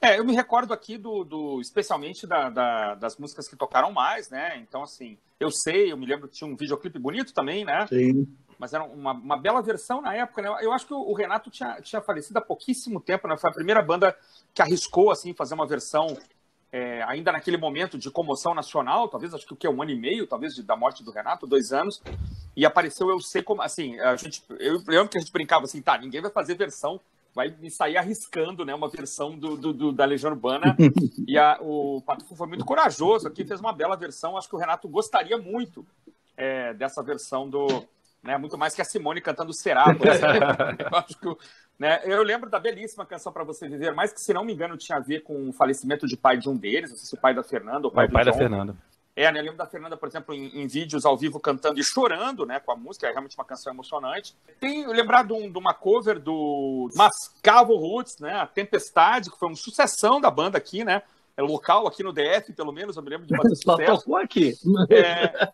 É, 0.00 0.18
eu 0.18 0.24
me 0.24 0.34
recordo 0.34 0.72
aqui 0.72 0.98
do, 0.98 1.24
do 1.24 1.60
especialmente 1.60 2.26
da, 2.26 2.50
da, 2.50 2.94
das 2.94 3.16
músicas 3.16 3.48
que 3.48 3.56
tocaram 3.56 3.90
mais, 3.92 4.28
né? 4.28 4.58
Então, 4.58 4.82
assim, 4.82 5.16
eu 5.40 5.50
sei, 5.50 5.90
eu 5.90 5.96
me 5.96 6.06
lembro 6.06 6.28
que 6.28 6.34
tinha 6.34 6.48
um 6.48 6.56
videoclipe 6.56 6.98
bonito 6.98 7.32
também, 7.32 7.64
né? 7.64 7.86
Sim. 7.86 8.26
Mas 8.58 8.72
era 8.72 8.84
uma, 8.84 9.12
uma 9.12 9.36
bela 9.36 9.60
versão 9.62 10.00
na 10.00 10.14
época, 10.14 10.42
né? 10.42 10.48
Eu 10.60 10.72
acho 10.72 10.86
que 10.86 10.94
o 10.94 11.12
Renato 11.12 11.50
tinha, 11.50 11.80
tinha 11.80 12.00
falecido 12.00 12.38
há 12.38 12.42
pouquíssimo 12.42 13.00
tempo, 13.00 13.26
né? 13.26 13.36
Foi 13.36 13.50
a 13.50 13.54
primeira 13.54 13.82
banda 13.82 14.16
que 14.54 14.62
arriscou, 14.62 15.10
assim, 15.10 15.34
fazer 15.34 15.54
uma 15.54 15.66
versão 15.66 16.16
é, 16.72 17.02
ainda 17.04 17.32
naquele 17.32 17.56
momento 17.56 17.96
de 17.96 18.10
comoção 18.10 18.54
nacional, 18.54 19.08
talvez, 19.08 19.32
acho 19.32 19.46
que 19.46 19.52
o 19.54 19.56
que, 19.56 19.68
um 19.68 19.80
ano 19.80 19.92
e 19.92 19.98
meio, 19.98 20.26
talvez, 20.26 20.54
de, 20.54 20.62
da 20.62 20.76
morte 20.76 21.02
do 21.02 21.10
Renato, 21.10 21.46
dois 21.46 21.72
anos, 21.72 22.02
e 22.54 22.66
apareceu 22.66 23.08
Eu 23.08 23.20
Sei 23.20 23.42
Como, 23.42 23.62
assim, 23.62 23.98
a 24.00 24.14
gente, 24.16 24.42
eu 24.58 24.82
lembro 24.86 25.08
que 25.08 25.16
a 25.16 25.20
gente 25.20 25.32
brincava 25.32 25.64
assim, 25.64 25.80
tá, 25.80 25.96
ninguém 25.96 26.20
vai 26.20 26.30
fazer 26.30 26.54
versão 26.54 27.00
vai 27.36 27.54
me 27.60 27.70
sair 27.70 27.98
arriscando 27.98 28.64
né, 28.64 28.74
uma 28.74 28.88
versão 28.88 29.38
do, 29.38 29.58
do, 29.58 29.70
do 29.70 29.92
da 29.92 30.06
Legião 30.06 30.32
Urbana. 30.32 30.74
e 31.28 31.36
a, 31.36 31.58
o 31.60 32.00
Patufo 32.00 32.34
foi 32.34 32.46
muito 32.46 32.64
corajoso 32.64 33.28
aqui, 33.28 33.44
fez 33.44 33.60
uma 33.60 33.74
bela 33.74 33.94
versão. 33.94 34.38
Acho 34.38 34.48
que 34.48 34.56
o 34.56 34.58
Renato 34.58 34.88
gostaria 34.88 35.36
muito 35.36 35.86
é, 36.34 36.72
dessa 36.72 37.02
versão 37.02 37.46
do. 37.46 37.84
Né, 38.22 38.38
muito 38.38 38.56
mais 38.56 38.74
que 38.74 38.80
a 38.80 38.84
Simone 38.86 39.20
cantando 39.20 39.52
Será. 39.52 39.84
eu, 40.90 40.98
acho 40.98 41.18
que, 41.20 41.36
né, 41.78 42.00
eu 42.04 42.22
lembro 42.22 42.48
da 42.48 42.58
belíssima 42.58 43.04
canção 43.04 43.30
para 43.30 43.44
você 43.44 43.68
viver, 43.68 43.94
mas 43.94 44.14
que, 44.14 44.20
se 44.20 44.32
não 44.32 44.42
me 44.42 44.54
engano, 44.54 44.78
tinha 44.78 44.96
a 44.96 45.00
ver 45.00 45.20
com 45.20 45.50
o 45.50 45.52
falecimento 45.52 46.06
de 46.06 46.16
pai 46.16 46.38
de 46.38 46.48
um 46.48 46.56
deles, 46.56 46.90
não 46.90 46.96
sei 46.96 47.06
se 47.06 47.14
o 47.14 47.20
pai 47.20 47.34
da 47.34 47.44
Fernanda 47.44 47.86
ou 47.86 47.92
o 47.92 47.94
pai, 47.94 48.06
é, 48.06 48.08
o 48.08 48.12
pai 48.12 48.24
da 48.24 48.32
Fernanda. 48.32 48.74
É, 49.16 49.32
né? 49.32 49.40
Eu 49.40 49.44
lembro 49.44 49.56
da 49.56 49.66
Fernanda, 49.66 49.96
por 49.96 50.06
exemplo, 50.06 50.34
em, 50.34 50.60
em, 50.60 50.66
vídeos 50.66 51.06
ao 51.06 51.16
vivo 51.16 51.40
cantando 51.40 51.80
e 51.80 51.84
chorando, 51.84 52.44
né? 52.44 52.60
Com 52.60 52.72
a 52.72 52.76
música, 52.76 53.06
é 53.06 53.10
realmente 53.10 53.34
uma 53.36 53.46
canção 53.46 53.72
emocionante. 53.72 54.36
Tem 54.60 54.86
lembrado 54.86 55.28
de, 55.28 55.32
um, 55.32 55.50
de, 55.50 55.58
uma 55.58 55.72
cover 55.72 56.20
do 56.20 56.90
Mascavo 56.94 57.74
Roots, 57.76 58.18
né? 58.18 58.34
A 58.34 58.46
Tempestade, 58.46 59.30
que 59.30 59.38
foi 59.38 59.48
uma 59.48 59.56
sucessão 59.56 60.20
da 60.20 60.30
banda 60.30 60.58
aqui, 60.58 60.84
né? 60.84 61.02
É 61.34 61.42
local 61.42 61.86
aqui 61.86 62.02
no 62.02 62.12
DF, 62.12 62.52
pelo 62.54 62.72
menos, 62.72 62.96
eu 62.96 63.02
me 63.02 63.10
lembro 63.10 63.26
de 63.26 63.36
fazer 63.36 63.56
sucesso. 63.56 63.92
Só 63.92 63.96
tocou 63.98 64.16
aqui. 64.16 64.54
É... 64.90 65.50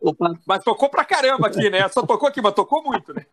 mas 0.46 0.64
tocou 0.64 0.88
pra 0.88 1.04
caramba 1.04 1.46
aqui, 1.46 1.68
né? 1.68 1.86
Só 1.88 2.06
tocou 2.06 2.28
aqui, 2.28 2.40
mas 2.40 2.54
tocou 2.54 2.82
muito, 2.82 3.12
né? 3.12 3.26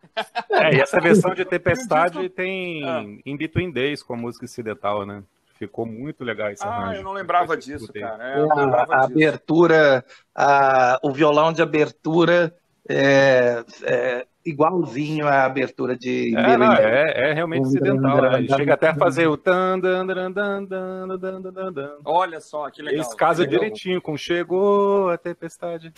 É, 0.50 0.74
e 0.74 0.80
essa 0.80 1.00
versão 1.00 1.34
de 1.34 1.44
Tempestade 1.46 2.28
tem 2.28 2.84
ah. 2.86 3.02
In 3.24 3.36
Between 3.36 3.70
Days 3.70 4.02
com 4.02 4.12
a 4.12 4.16
música 4.18 4.44
incidental, 4.44 5.06
né? 5.06 5.22
Ficou 5.62 5.86
muito 5.86 6.24
legal 6.24 6.50
esse 6.50 6.64
ah, 6.64 6.70
arranjo. 6.70 6.98
eu 6.98 7.04
não 7.04 7.12
lembrava 7.12 7.56
disso, 7.56 7.92
cara. 7.92 8.20
É, 8.20 8.40
a, 8.40 8.54
lembrava 8.54 8.94
a 8.94 9.06
disso. 9.06 9.12
abertura, 9.12 10.04
a, 10.34 10.98
o 11.04 11.12
violão 11.12 11.52
de 11.52 11.62
abertura 11.62 12.52
é, 12.88 13.64
é, 13.84 14.26
igualzinho 14.44 15.28
à 15.28 15.44
abertura 15.44 15.96
de 15.96 16.34
é, 16.36 16.56
não, 16.56 16.72
é, 16.72 17.30
é, 17.30 17.32
realmente 17.32 17.68
incidental. 17.68 18.22
Né? 18.22 18.48
Chega 18.56 18.74
até 18.74 18.88
a 18.88 18.94
fazer 18.96 19.28
o 19.28 19.36
tan, 19.36 19.78
Olha 22.04 22.40
só, 22.40 22.68
que 22.70 22.82
legal. 22.82 22.96
Eles 22.96 23.14
casam 23.14 23.46
direitinho 23.46 24.02
com 24.02 24.16
chegou 24.16 25.10
a 25.10 25.16
tempestade. 25.16 25.92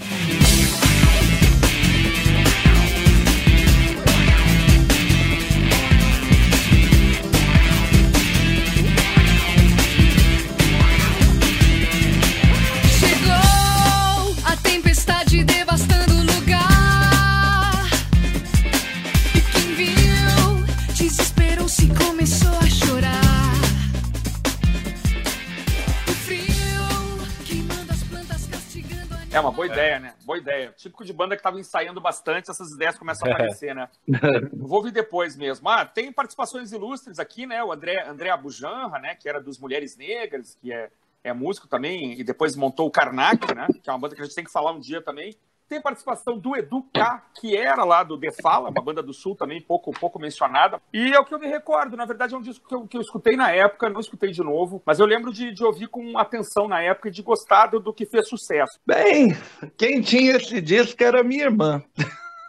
É 29.35 29.41
uma 29.41 29.51
boa 29.51 29.67
é. 29.67 29.71
ideia, 29.71 29.99
né? 29.99 30.15
Boa 30.25 30.39
ideia. 30.39 30.73
Típico 30.77 31.05
de 31.05 31.13
banda 31.13 31.35
que 31.35 31.41
estava 31.41 31.59
ensaiando 31.59 32.01
bastante, 32.01 32.53
essas 32.53 32.71
ideias 32.71 32.97
começam 32.97 33.27
a 33.27 33.33
é. 33.33 33.35
aparecer, 33.35 33.75
né? 33.75 33.89
Vou 34.55 34.79
ouvir 34.79 34.93
depois 34.93 35.35
mesmo. 35.35 35.69
Ah, 35.69 35.85
tem 35.85 36.13
participações 36.13 36.71
ilustres 36.71 37.19
aqui, 37.19 37.45
né? 37.45 37.63
O 37.65 37.73
André, 37.73 38.07
André 38.07 38.31
Abujanra, 38.31 39.01
né? 39.01 39.17
Que 39.17 39.29
era 39.29 39.41
dos 39.41 39.59
Mulheres 39.59 39.97
Negras, 39.97 40.57
que 40.61 40.73
é, 40.73 40.89
é 41.25 41.33
músico 41.33 41.67
também, 41.67 42.13
e 42.13 42.23
depois 42.23 42.55
montou 42.55 42.87
o 42.87 42.91
Karnak, 42.93 43.53
né? 43.53 43.67
Que 43.83 43.91
é 43.91 43.93
uma 43.93 43.99
banda 43.99 44.15
que 44.15 44.21
a 44.21 44.25
gente 44.25 44.37
tem 44.37 44.45
que 44.45 44.53
falar 44.53 44.71
um 44.71 44.79
dia 44.79 45.03
também. 45.03 45.37
Tem 45.69 45.81
participação 45.81 46.39
do 46.39 46.57
Edu 46.57 46.83
K, 46.93 47.23
que 47.41 47.57
era 47.57 47.85
lá 47.85 48.03
do 48.03 48.19
The 48.19 48.31
Fala, 48.43 48.71
uma 48.71 48.83
banda 48.83 49.03
do 49.03 49.13
Sul 49.13 49.35
também, 49.35 49.61
pouco, 49.61 49.93
pouco 49.93 50.19
mencionada. 50.19 50.81
E 50.93 51.13
é 51.13 51.19
o 51.19 51.25
que 51.25 51.35
eu 51.35 51.39
me 51.39 51.47
recordo. 51.47 51.97
Na 51.97 52.05
verdade, 52.05 52.35
é 52.35 52.37
um 52.37 52.43
disco 52.43 52.69
que 52.69 52.75
eu, 52.75 52.87
que 52.87 52.97
eu 52.97 53.01
escutei 53.01 53.37
na 53.37 53.51
época, 53.51 53.89
não 53.89 54.01
escutei 54.01 54.31
de 54.31 54.43
novo, 54.43 54.83
mas 54.85 54.99
eu 54.99 55.07
lembro 55.07 55.33
de, 55.33 55.53
de 55.53 55.65
ouvir 55.65 55.89
com 55.89 56.19
atenção 56.19 56.69
na 56.69 56.83
época 56.83 57.09
e 57.09 57.13
de 57.13 57.23
gostar 57.23 57.69
do, 57.69 57.81
do 57.81 57.93
que 57.93 58.07
fez 58.07 58.29
sucesso. 58.29 58.79
Bem, 58.87 59.37
quem 59.77 60.01
tinha 60.01 60.37
esse 60.37 60.61
disco 60.61 61.03
era 61.03 61.23
minha 61.23 61.45
irmã. 61.45 61.83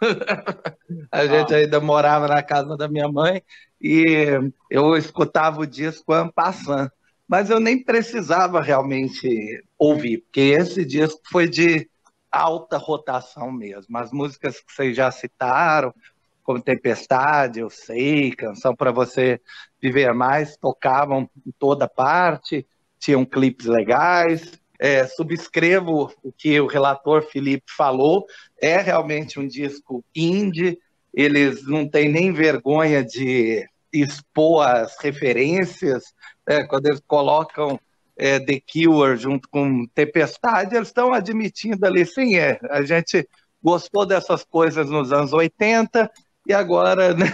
a 1.10 1.26
gente 1.26 1.54
ah. 1.54 1.58
ainda 1.58 1.80
morava 1.80 2.28
na 2.28 2.42
casa 2.42 2.76
da 2.76 2.86
minha 2.86 3.08
mãe 3.08 3.42
e 3.80 4.52
eu 4.70 4.96
escutava 4.96 5.60
o 5.60 5.66
disco 5.66 6.04
passando. 6.34 6.90
Mas 7.28 7.50
eu 7.50 7.58
nem 7.58 7.82
precisava 7.82 8.60
realmente 8.60 9.64
ouvir, 9.76 10.18
porque 10.18 10.40
esse 10.40 10.84
disco 10.84 11.20
foi 11.28 11.48
de 11.48 11.88
alta 12.36 12.76
rotação 12.76 13.50
mesmo. 13.50 13.96
As 13.96 14.12
músicas 14.12 14.60
que 14.60 14.72
vocês 14.72 14.96
já 14.96 15.10
citaram, 15.10 15.94
como 16.42 16.62
Tempestade, 16.62 17.60
Eu 17.60 17.70
Sei, 17.70 18.30
Canção 18.32 18.74
para 18.74 18.92
Você 18.92 19.40
Viver 19.80 20.12
Mais, 20.14 20.56
tocavam 20.56 21.28
em 21.44 21.50
toda 21.58 21.88
parte, 21.88 22.66
tinham 22.98 23.24
clipes 23.24 23.66
legais. 23.66 24.52
É, 24.78 25.06
subscrevo 25.06 26.12
o 26.22 26.30
que 26.30 26.60
o 26.60 26.66
relator 26.66 27.22
Felipe 27.22 27.64
falou, 27.74 28.26
é 28.60 28.76
realmente 28.76 29.40
um 29.40 29.48
disco 29.48 30.04
indie, 30.14 30.78
eles 31.14 31.66
não 31.66 31.88
têm 31.88 32.10
nem 32.10 32.30
vergonha 32.30 33.02
de 33.02 33.66
expor 33.90 34.66
as 34.66 34.98
referências, 35.00 36.04
né, 36.46 36.64
quando 36.64 36.86
eles 36.86 37.00
colocam 37.06 37.80
é, 38.16 38.40
The 38.40 38.60
Cure 38.60 39.16
junto 39.16 39.48
com 39.48 39.86
Tempestade, 39.94 40.74
eles 40.74 40.88
estão 40.88 41.12
admitindo 41.12 41.84
ali, 41.86 42.06
sim, 42.06 42.36
é, 42.36 42.58
a 42.70 42.82
gente 42.82 43.28
gostou 43.62 44.06
dessas 44.06 44.44
coisas 44.44 44.88
nos 44.88 45.12
anos 45.12 45.32
80 45.32 46.10
e 46.46 46.54
agora 46.54 47.12
né, 47.14 47.26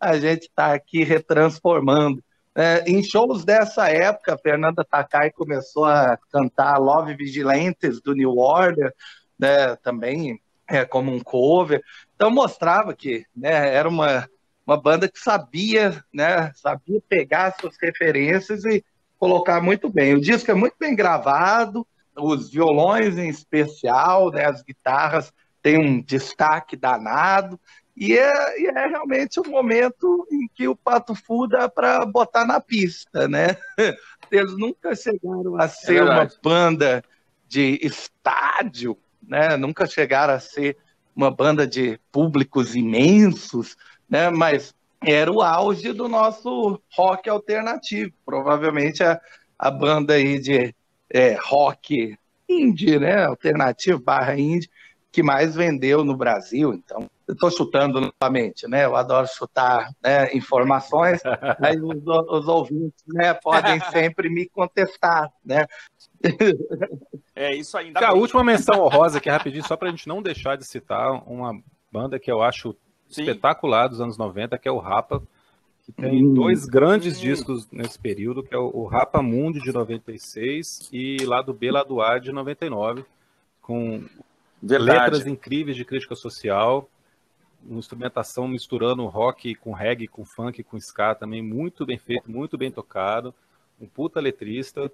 a 0.00 0.18
gente 0.18 0.42
está 0.42 0.72
aqui 0.72 1.02
retransformando. 1.02 2.22
É, 2.56 2.84
em 2.86 3.02
shows 3.02 3.44
dessa 3.44 3.88
época, 3.88 4.34
a 4.34 4.38
Fernanda 4.38 4.84
Takai 4.84 5.30
começou 5.32 5.84
a 5.84 6.16
cantar 6.30 6.78
Love 6.78 7.16
Vigilantes 7.16 8.00
do 8.00 8.14
New 8.14 8.38
Order, 8.38 8.94
né, 9.38 9.74
também 9.76 10.40
é, 10.68 10.84
como 10.84 11.12
um 11.12 11.20
cover. 11.20 11.82
Então 12.14 12.30
mostrava 12.30 12.94
que 12.94 13.24
né, 13.36 13.74
era 13.74 13.88
uma, 13.88 14.28
uma 14.64 14.80
banda 14.80 15.08
que 15.08 15.18
sabia, 15.18 16.02
né, 16.12 16.52
sabia 16.54 17.00
pegar 17.08 17.56
suas 17.60 17.74
referências 17.82 18.64
e 18.64 18.84
colocar 19.24 19.62
muito 19.62 19.88
bem. 19.88 20.12
O 20.12 20.20
disco 20.20 20.50
é 20.50 20.54
muito 20.54 20.74
bem 20.78 20.94
gravado, 20.94 21.86
os 22.14 22.50
violões 22.50 23.16
em 23.16 23.30
especial, 23.30 24.30
né, 24.30 24.44
as 24.44 24.62
guitarras 24.62 25.32
têm 25.62 25.78
um 25.78 25.98
destaque 26.02 26.76
danado, 26.76 27.58
e 27.96 28.12
é, 28.18 28.60
e 28.60 28.66
é 28.66 28.86
realmente 28.86 29.40
um 29.40 29.48
momento 29.48 30.28
em 30.30 30.46
que 30.54 30.68
o 30.68 30.76
Pato 30.76 31.14
Fu 31.14 31.46
dá 31.46 31.70
para 31.70 32.04
botar 32.04 32.44
na 32.44 32.60
pista, 32.60 33.26
né? 33.26 33.56
Eles 34.30 34.54
nunca 34.58 34.94
chegaram 34.94 35.58
a 35.58 35.68
ser 35.68 35.96
é 35.96 36.04
uma 36.04 36.28
banda 36.42 37.02
de 37.48 37.80
estádio, 37.82 38.98
né? 39.26 39.56
Nunca 39.56 39.86
chegaram 39.86 40.34
a 40.34 40.40
ser 40.40 40.76
uma 41.16 41.30
banda 41.30 41.66
de 41.66 41.98
públicos 42.12 42.76
imensos, 42.76 43.74
né? 44.06 44.28
Mas 44.28 44.74
era 45.06 45.30
o 45.30 45.42
auge 45.42 45.92
do 45.92 46.08
nosso 46.08 46.80
rock 46.96 47.28
alternativo. 47.28 48.12
Provavelmente 48.24 49.02
a, 49.02 49.20
a 49.58 49.70
banda 49.70 50.14
aí 50.14 50.38
de 50.38 50.74
é, 51.10 51.36
rock 51.40 52.16
indie, 52.48 52.98
né? 52.98 53.24
Alternativo 53.24 54.00
barra 54.00 54.38
indie, 54.38 54.70
que 55.10 55.22
mais 55.22 55.54
vendeu 55.54 56.04
no 56.04 56.16
Brasil. 56.16 56.74
Então, 56.74 57.08
eu 57.26 57.34
estou 57.34 57.50
chutando 57.50 58.00
novamente, 58.00 58.68
né? 58.68 58.84
Eu 58.84 58.96
adoro 58.96 59.26
chutar 59.26 59.90
né, 60.02 60.34
informações, 60.34 61.20
aí 61.62 61.80
os, 61.80 62.02
os, 62.04 62.48
ouvintes 62.48 63.02
né, 63.06 63.32
podem 63.32 63.80
sempre 63.90 64.28
me 64.28 64.46
contestar, 64.48 65.32
né? 65.44 65.66
É 67.34 67.54
isso 67.54 67.76
aí. 67.78 67.92
A 67.94 68.12
última 68.12 68.44
menção 68.44 68.80
honrosa 68.80 69.18
aqui, 69.18 69.30
rapidinho, 69.30 69.66
só 69.66 69.76
para 69.76 69.88
a 69.88 69.90
gente 69.90 70.08
não 70.08 70.22
deixar 70.22 70.56
de 70.56 70.66
citar 70.66 71.12
uma 71.26 71.52
banda 71.90 72.18
que 72.18 72.30
eu 72.30 72.42
acho 72.42 72.76
Sim. 73.14 73.22
espetacular 73.22 73.88
dos 73.88 74.00
anos 74.00 74.16
90, 74.16 74.58
que 74.58 74.68
é 74.68 74.72
o 74.72 74.78
Rapa, 74.78 75.22
que 75.84 75.92
tem 75.92 76.24
hum. 76.24 76.34
dois 76.34 76.64
grandes 76.64 77.18
hum. 77.18 77.20
discos 77.20 77.68
nesse 77.70 77.98
período, 77.98 78.42
que 78.42 78.54
é 78.54 78.58
o, 78.58 78.70
o 78.74 78.86
Rapa 78.86 79.22
Mundi 79.22 79.60
de 79.60 79.72
96 79.72 80.88
e 80.92 81.18
Lado 81.24 81.52
B, 81.52 81.70
Lado 81.70 82.00
A 82.00 82.18
de 82.18 82.32
99, 82.32 83.04
com 83.60 84.04
Verdade. 84.62 84.98
letras 84.98 85.26
incríveis 85.26 85.76
de 85.76 85.84
crítica 85.84 86.14
social, 86.14 86.88
uma 87.62 87.78
instrumentação 87.78 88.48
misturando 88.48 89.06
rock 89.06 89.54
com 89.54 89.72
reggae, 89.72 90.06
com 90.06 90.24
funk, 90.24 90.62
com 90.62 90.76
ska 90.76 91.14
também, 91.14 91.42
muito 91.42 91.84
bem 91.86 91.98
feito, 91.98 92.30
muito 92.30 92.56
bem 92.56 92.70
tocado, 92.70 93.34
um 93.80 93.86
puta 93.86 94.20
letrista, 94.20 94.90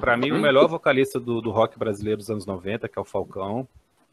para 0.00 0.16
mim 0.16 0.32
o 0.32 0.38
melhor 0.38 0.68
vocalista 0.68 1.18
do, 1.18 1.40
do 1.40 1.50
rock 1.50 1.78
brasileiro 1.78 2.18
dos 2.18 2.30
anos 2.30 2.46
90, 2.46 2.88
que 2.88 2.98
é 2.98 3.02
o 3.02 3.04
Falcão, 3.04 3.66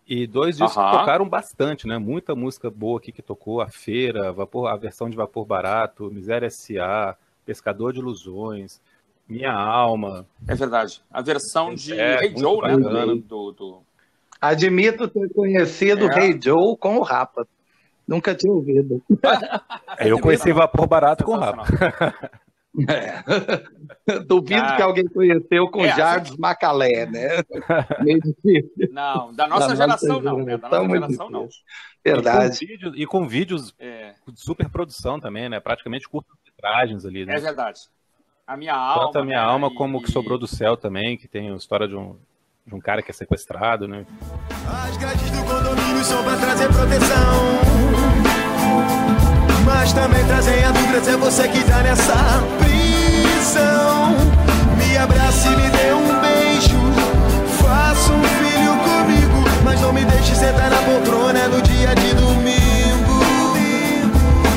e 0.07 0.25
dois 0.25 0.57
discos 0.57 0.73
que 0.73 0.91
tocaram 0.97 1.27
bastante, 1.27 1.85
né? 1.85 1.97
Muita 1.97 2.33
música 2.33 2.69
boa 2.69 2.97
aqui 2.97 3.11
que 3.11 3.21
tocou. 3.21 3.59
A 3.59 3.67
Feira, 3.67 4.31
Vapor, 4.31 4.67
a 4.67 4.77
versão 4.77 5.09
de 5.09 5.17
Vapor 5.17 5.45
Barato, 5.45 6.09
Miséria 6.09 6.47
S.A., 6.47 7.17
Pescador 7.45 7.91
de 7.91 7.99
Ilusões, 7.99 8.81
Minha 9.27 9.51
Alma. 9.51 10.25
É 10.47 10.55
verdade. 10.55 11.01
A 11.11 11.21
versão 11.21 11.73
de 11.73 11.99
é, 11.99 12.23
Hey 12.23 12.33
Joe, 12.37 12.61
né? 12.61 12.77
Do, 13.27 13.51
do... 13.51 13.81
Admito 14.39 15.09
ter 15.09 15.29
conhecido 15.33 16.09
é. 16.11 16.19
Hey 16.19 16.39
Joe 16.41 16.77
com 16.77 16.97
o 16.97 17.01
Rapa. 17.01 17.45
Nunca 18.07 18.33
tinha 18.33 18.53
ouvido. 18.53 19.01
Eu 19.99 20.19
conheci 20.19 20.53
Vapor 20.53 20.87
Barato 20.87 21.25
com 21.25 21.33
o 21.33 21.37
Rapa. 21.37 21.65
É. 22.87 23.23
Duvido 24.27 24.61
ah, 24.61 24.75
que 24.75 24.81
alguém 24.81 25.05
conheceu 25.05 25.67
com 25.69 25.83
é, 25.83 25.95
Jardim 25.95 26.29
gente... 26.31 26.39
Macalé, 26.39 27.05
né? 27.05 27.27
Meio 28.03 28.19
difícil. 28.19 28.89
Não, 28.91 29.33
da 29.33 29.47
nossa 29.47 29.69
da 29.69 29.75
geração 29.75 30.21
nossa 30.21 30.23
não, 30.23 30.45
né? 30.45 30.57
Da 30.57 30.69
nossa 30.69 30.89
geração 30.89 31.29
não. 31.29 31.47
Verdade. 32.05 32.63
E 32.63 32.67
com 32.67 32.67
vídeos, 32.67 32.93
e 32.95 33.05
com 33.05 33.27
vídeos 33.27 33.75
é. 33.79 34.13
de 34.27 34.39
super 34.39 34.69
produção 34.69 35.19
também, 35.19 35.49
né? 35.49 35.59
Praticamente 35.59 36.07
curtas-metragens 36.07 37.05
ali, 37.05 37.25
né? 37.25 37.35
É 37.35 37.39
verdade. 37.39 37.81
A 38.45 38.55
minha 38.55 38.75
alma. 38.75 39.05
Tanto 39.07 39.19
a 39.19 39.25
minha 39.25 39.41
né? 39.41 39.49
alma 39.49 39.73
como 39.73 39.97
o 39.97 40.01
que 40.01 40.11
sobrou 40.11 40.37
do 40.37 40.47
céu 40.47 40.77
também, 40.77 41.17
que 41.17 41.27
tem 41.27 41.51
a 41.51 41.55
história 41.55 41.87
de 41.87 41.95
um, 41.95 42.15
de 42.65 42.75
um 42.75 42.79
cara 42.79 43.01
que 43.01 43.11
é 43.11 43.13
sequestrado, 43.13 43.87
né? 43.87 44.05
As 44.85 44.95
grades 44.97 45.31
do 45.31 45.43
condomínio 45.43 46.03
são 46.03 46.23
para 46.23 46.37
trazer 46.37 46.67
proteção 46.67 47.87
mas 49.67 49.91
também 49.91 50.25
trazem 50.25 50.63
a 50.63 50.71
dúvida 50.71 51.01
se 51.01 51.09
é 51.11 51.17
você 51.17 51.47
que 51.49 51.63
tá 51.65 51.83
nessa 51.83 52.13
prisão. 53.47 54.11
Me 54.77 54.97
abrace 54.97 55.47
e 55.47 55.55
me 55.55 55.69
dê 55.69 55.93
um 55.93 56.19
beijo, 56.21 56.77
faça 57.61 58.11
um 58.11 58.23
filho 58.23 58.75
comigo, 58.83 59.63
mas 59.63 59.81
não 59.81 59.93
me 59.93 60.03
deixe 60.03 60.35
sentar 60.35 60.69
na 60.69 60.77
poltrona 60.83 61.47
no 61.47 61.61
dia 61.61 61.95
de 61.95 62.13
domingo. 62.13 63.17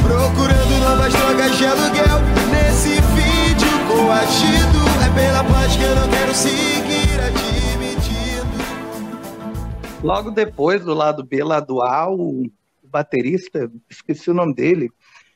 Procurando 0.03 0.79
novas 0.81 1.13
drogas 1.13 1.57
de 1.57 1.67
aluguel 1.67 2.19
nesse 2.51 3.01
vídeo 3.15 3.71
coagido. 3.87 4.81
É 5.07 5.15
pela 5.15 5.45
paz 5.45 5.77
que 5.77 5.83
eu 5.83 5.95
não 5.95 6.09
quero 6.09 6.35
seguir 6.35 7.21
admitindo. 7.21 8.51
Logo 10.03 10.31
depois 10.31 10.85
do 10.85 10.95
lado 10.95 11.25
B, 11.25 11.45
lado 11.45 11.81
A, 11.81 12.11
o 12.11 12.51
baterista, 12.85 13.71
esqueci 13.89 14.31
o 14.31 14.35
nome 14.35 14.55
dele, 14.55 14.91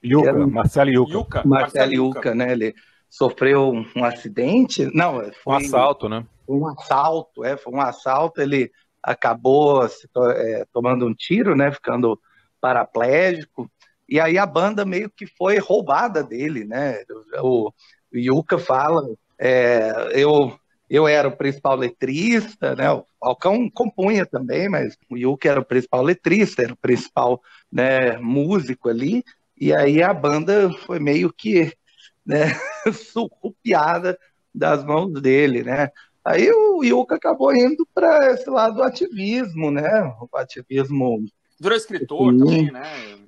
Yuka, 0.04 0.28
era... 0.28 0.46
Marcelo 0.46 0.90
Yuka. 0.90 1.12
Yuka. 1.12 1.42
Marcelo 1.46 1.92
Yuka, 1.92 2.34
né? 2.34 2.52
Ele 2.52 2.74
sofreu 3.08 3.72
um 3.94 4.04
acidente, 4.04 4.90
não, 4.94 5.20
foi 5.42 5.54
um 5.54 5.56
assalto, 5.56 6.08
né? 6.08 6.26
Um 6.48 6.66
assalto, 6.66 7.44
é, 7.44 7.56
foi 7.56 7.72
um 7.72 7.80
assalto, 7.80 8.40
ele 8.40 8.70
acabou 9.02 9.84
é, 9.84 10.64
tomando 10.72 11.06
um 11.06 11.14
tiro, 11.14 11.54
né, 11.54 11.70
ficando 11.70 12.18
paraplégico, 12.60 13.70
e 14.08 14.18
aí 14.18 14.38
a 14.38 14.46
banda 14.46 14.84
meio 14.84 15.10
que 15.10 15.26
foi 15.26 15.58
roubada 15.58 16.22
dele, 16.22 16.64
né, 16.64 17.02
o, 17.42 17.68
o 17.68 18.16
Yuka 18.16 18.58
fala, 18.58 19.06
é, 19.38 20.10
eu, 20.12 20.58
eu 20.88 21.06
era 21.06 21.28
o 21.28 21.36
principal 21.36 21.76
letrista, 21.76 22.74
né, 22.74 22.90
o 22.90 23.04
Falcão 23.20 23.68
compunha 23.70 24.24
também, 24.24 24.68
mas 24.68 24.96
o 25.10 25.16
Yuka 25.16 25.48
era 25.48 25.60
o 25.60 25.64
principal 25.64 26.02
letrista, 26.02 26.62
era 26.62 26.72
o 26.72 26.78
principal 26.78 27.40
né, 27.70 28.16
músico 28.18 28.88
ali, 28.88 29.22
e 29.58 29.72
aí 29.72 30.02
a 30.02 30.12
banda 30.12 30.70
foi 30.86 30.98
meio 30.98 31.32
que 31.32 31.72
né, 32.26 32.54
surrupiada 32.92 34.18
das 34.54 34.84
mãos 34.84 35.12
dele, 35.20 35.62
né? 35.62 35.90
Aí 36.24 36.50
o 36.50 36.82
Yuka 36.82 37.16
acabou 37.16 37.54
indo 37.54 37.86
para 37.94 38.32
esse 38.32 38.48
lado 38.48 38.76
do 38.76 38.82
ativismo, 38.82 39.70
né? 39.70 40.14
O 40.32 40.36
ativismo. 40.36 41.26
Virou 41.60 41.76
escritor 41.76 42.32
Sim. 42.32 42.38
também, 42.38 42.72
né? 42.72 42.82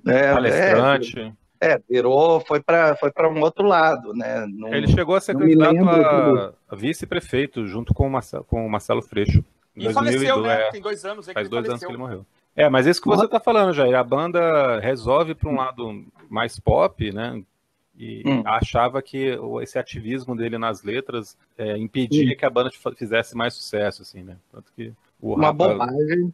É, 0.07 0.33
Palestrante. 0.33 1.33
É, 1.61 1.73
é 1.73 1.81
virou, 1.87 2.39
foi 2.39 2.59
para 2.59 2.95
foi 2.95 3.11
um 3.29 3.41
outro 3.41 3.65
lado, 3.65 4.13
né? 4.13 4.47
Não, 4.47 4.73
Ele 4.73 4.87
chegou 4.87 5.15
a 5.15 5.21
ser 5.21 5.37
candidato 5.37 5.87
a, 5.87 6.53
a 6.69 6.75
vice-prefeito 6.75 7.67
junto 7.67 7.93
com 7.93 8.07
o, 8.07 8.09
Marcelo, 8.09 8.43
com 8.43 8.65
o 8.65 8.69
Marcelo 8.69 9.01
Freixo 9.01 9.43
E 9.75 9.91
faleceu, 9.93 10.41
né? 10.41 10.61
É. 10.63 10.71
Tem 10.71 10.81
dois 10.81 11.05
anos 11.05 11.27
aí 11.27 11.33
Faz 11.35 11.49
dois 11.49 11.67
faleceu. 11.67 11.73
anos 11.73 11.85
que 11.85 11.91
ele 11.91 11.97
morreu. 11.97 12.25
É, 12.55 12.67
mas 12.67 12.87
isso 12.87 12.99
que 12.99 13.07
você 13.07 13.25
está 13.25 13.39
falando, 13.39 13.73
Jair. 13.73 13.95
A 13.95 14.03
banda 14.03 14.79
resolve 14.79 15.35
para 15.35 15.49
um 15.49 15.55
lado 15.55 16.03
mais 16.27 16.59
pop, 16.59 17.11
né? 17.11 17.43
E 17.97 18.21
hum. 18.25 18.43
achava 18.45 19.01
que 19.01 19.37
esse 19.61 19.79
ativismo 19.79 20.35
dele 20.35 20.57
nas 20.57 20.83
letras 20.83 21.35
é, 21.57 21.75
impedia 21.77 22.33
hum. 22.33 22.37
que 22.37 22.45
a 22.45 22.49
banda 22.49 22.69
fizesse 22.95 23.35
mais 23.35 23.55
sucesso, 23.55 24.03
assim, 24.03 24.21
né? 24.21 24.37
Tanto 24.51 24.71
que 24.75 24.93
o 25.19 25.33
uma 25.33 25.47
Rapa. 25.47 25.77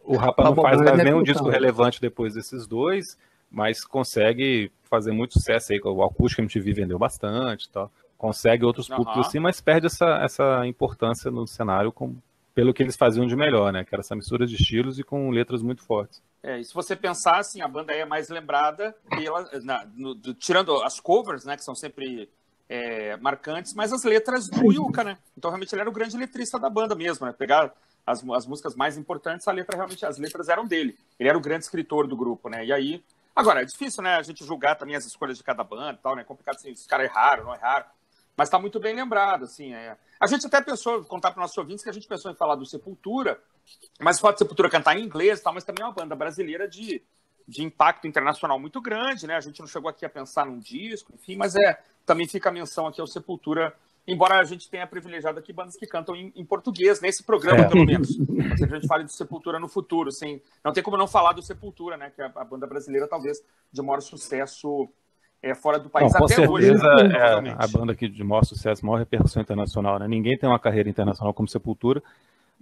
O 0.04 0.17
Rapa 0.17 0.43
não 0.43 0.56
faz 0.56 0.82
mais 0.82 1.04
nenhum 1.04 1.23
disco 1.23 1.47
relevante 1.47 2.02
depois 2.02 2.34
desses 2.34 2.67
dois, 2.67 3.17
mas 3.49 3.86
consegue 3.86 4.71
fazer 4.84 5.12
muito 5.12 5.34
sucesso 5.34 5.71
aí. 5.71 5.80
O 5.84 6.04
Acústico 6.04 6.41
MTV 6.41 6.73
vendeu 6.73 6.99
bastante 6.99 7.69
tal. 7.69 7.89
Consegue 8.17 8.65
outros 8.65 8.89
uhum. 8.89 8.97
públicos 8.97 9.32
sim, 9.32 9.39
mas 9.39 9.62
perde 9.62 9.88
essa, 9.88 10.17
essa 10.21 10.67
importância 10.67 11.32
no 11.32 11.47
cenário 11.47 11.91
com, 11.91 12.15
pelo 12.53 12.73
que 12.73 12.83
eles 12.83 12.95
faziam 12.95 13.25
de 13.25 13.35
melhor, 13.35 13.73
né? 13.73 13.83
Que 13.83 13.93
era 13.93 14.01
essa 14.01 14.15
mistura 14.15 14.45
de 14.45 14.55
estilos 14.55 14.99
e 14.99 15.03
com 15.03 15.29
letras 15.29 15.61
muito 15.61 15.83
fortes. 15.83 16.21
É, 16.41 16.59
e 16.59 16.63
se 16.63 16.73
você 16.73 16.95
pensar, 16.95 17.37
assim, 17.37 17.61
a 17.61 17.67
banda 17.67 17.93
é 17.93 18.05
mais 18.05 18.29
lembrada 18.29 18.95
pela, 19.09 19.49
na, 19.63 19.85
no, 19.95 20.13
do, 20.13 20.33
tirando 20.33 20.75
as 20.83 20.99
covers, 20.99 21.45
né, 21.45 21.55
que 21.55 21.63
são 21.63 21.73
sempre 21.73 22.29
é, 22.69 23.15
marcantes, 23.17 23.73
mas 23.73 23.93
as 23.93 24.03
letras 24.03 24.47
do 24.49 24.71
Yuka, 24.71 25.03
né? 25.03 25.17
Então 25.37 25.49
realmente 25.49 25.73
ele 25.73 25.81
era 25.81 25.89
o 25.89 25.93
grande 25.93 26.17
letrista 26.17 26.59
da 26.59 26.69
banda 26.69 26.95
mesmo, 26.95 27.25
né? 27.25 27.33
Pegar 27.33 27.73
as, 28.05 28.27
as 28.29 28.45
músicas 28.45 28.75
mais 28.75 28.97
importantes, 28.97 29.47
a 29.47 29.51
letra 29.51 29.75
realmente, 29.75 30.05
as 30.05 30.17
letras 30.17 30.49
eram 30.49 30.65
dele. 30.65 30.97
Ele 31.19 31.29
era 31.29 31.37
o 31.37 31.41
grande 31.41 31.63
escritor 31.63 32.07
do 32.07 32.15
grupo, 32.15 32.49
né? 32.49 32.65
E 32.65 32.73
aí, 32.73 33.03
agora, 33.35 33.61
é 33.61 33.65
difícil, 33.65 34.03
né, 34.03 34.15
a 34.15 34.21
gente 34.21 34.45
julgar 34.45 34.75
também 34.75 34.95
as 34.95 35.05
escolhas 35.05 35.37
de 35.37 35.43
cada 35.43 35.63
banda 35.63 35.93
e 35.93 36.03
tal, 36.03 36.15
né? 36.15 36.21
É 36.21 36.25
complicado 36.25 36.55
assim, 36.55 36.71
os 36.71 36.85
caras 36.85 37.09
erraram, 37.09 37.45
não 37.45 37.55
erraram. 37.55 37.85
Mas 38.36 38.48
está 38.48 38.58
muito 38.60 38.80
bem 38.80 38.96
lembrado, 38.96 39.43
assim. 39.43 39.74
É... 39.74 39.98
A 40.22 40.28
gente 40.28 40.46
até 40.48 40.62
pensou, 40.62 41.04
contar 41.04 41.32
para 41.32 41.39
os 41.39 41.43
nossos 41.43 41.58
ouvintes, 41.58 41.84
que 41.84 41.89
a 41.89 41.93
gente 41.93 42.08
pensou 42.08 42.32
em 42.32 42.36
falar 42.36 42.56
do 42.56 42.65
Sepultura, 42.65 43.39
mas 44.00 44.19
pode 44.19 44.39
Sepultura 44.39 44.69
cantar 44.69 44.98
em 44.98 45.04
inglês 45.04 45.41
tal, 45.41 45.54
mas 45.54 45.63
também 45.63 45.84
é 45.84 45.86
uma 45.86 45.93
banda 45.93 46.15
brasileira 46.15 46.67
de, 46.67 47.04
de 47.48 47.63
impacto 47.63 48.08
internacional 48.08 48.60
muito 48.60 48.82
grande, 48.82 49.28
né? 49.28 49.36
A 49.36 49.41
gente 49.41 49.60
não 49.60 49.67
chegou 49.67 49.89
aqui 49.89 50.06
a 50.06 50.10
pensar 50.10 50.46
num 50.46 50.60
disco, 50.60 51.13
enfim, 51.13 51.36
mas 51.36 51.56
é 51.56 51.80
também 52.06 52.28
fica 52.28 52.50
a 52.50 52.52
menção 52.52 52.88
aqui 52.88 53.00
ao 53.00 53.08
Sepultura 53.08 53.74
embora 54.08 54.39
a 54.39 54.43
gente 54.43 54.69
tenha 54.69 54.86
privilegiado 54.86 55.39
aqui 55.39 55.54
bandas 55.54 55.76
que 55.76 55.88
cantam 55.88 56.15
em, 56.15 56.32
em 56.36 56.46
português, 56.46 57.02
nesse 57.02 57.24
programa, 57.24 57.63
é. 57.63 57.69
pelo 57.69 57.86
menos. 57.86 58.10
A 58.52 58.76
gente 58.76 58.88
fale 58.88 59.04
do 59.04 59.12
Sepultura 59.12 59.60
no 59.60 59.67
futuro, 59.67 60.10
assim, 60.10 60.41
não 60.63 60.74
tem 60.74 60.84
como 60.84 60.98
não 60.98 61.08
falar 61.08 61.34
do 61.34 61.41
Sepultura, 61.41 61.98
né? 61.98 62.12
Que 62.12 62.22
é 62.22 62.32
a 62.36 62.43
banda 62.43 62.67
brasileira, 62.67 63.08
talvez, 63.08 63.38
de 63.72 63.82
maior 63.82 64.02
sucesso 64.02 64.89
é, 65.43 65.53
fora 65.53 65.77
do 65.77 65.89
país 65.89 66.12
Bom, 66.13 66.23
até 66.23 66.36
certeza, 66.36 66.51
hoje. 66.51 66.71
Né? 66.71 67.49
É 67.49 67.56
a 67.58 67.67
banda 67.67 67.93
que 67.93 68.08
de 68.08 68.23
maior 68.23 68.45
sucesso, 68.45 68.86
maior 68.86 68.97
repercussão 68.97 69.41
internacional, 69.41 69.99
né? 69.99 70.08
Ninguém 70.08 70.38
tem 70.38 70.47
uma 70.47 70.58
carreira 70.58 70.89
internacional 70.89 71.34
como 71.34 71.49
Sepultura. 71.49 72.01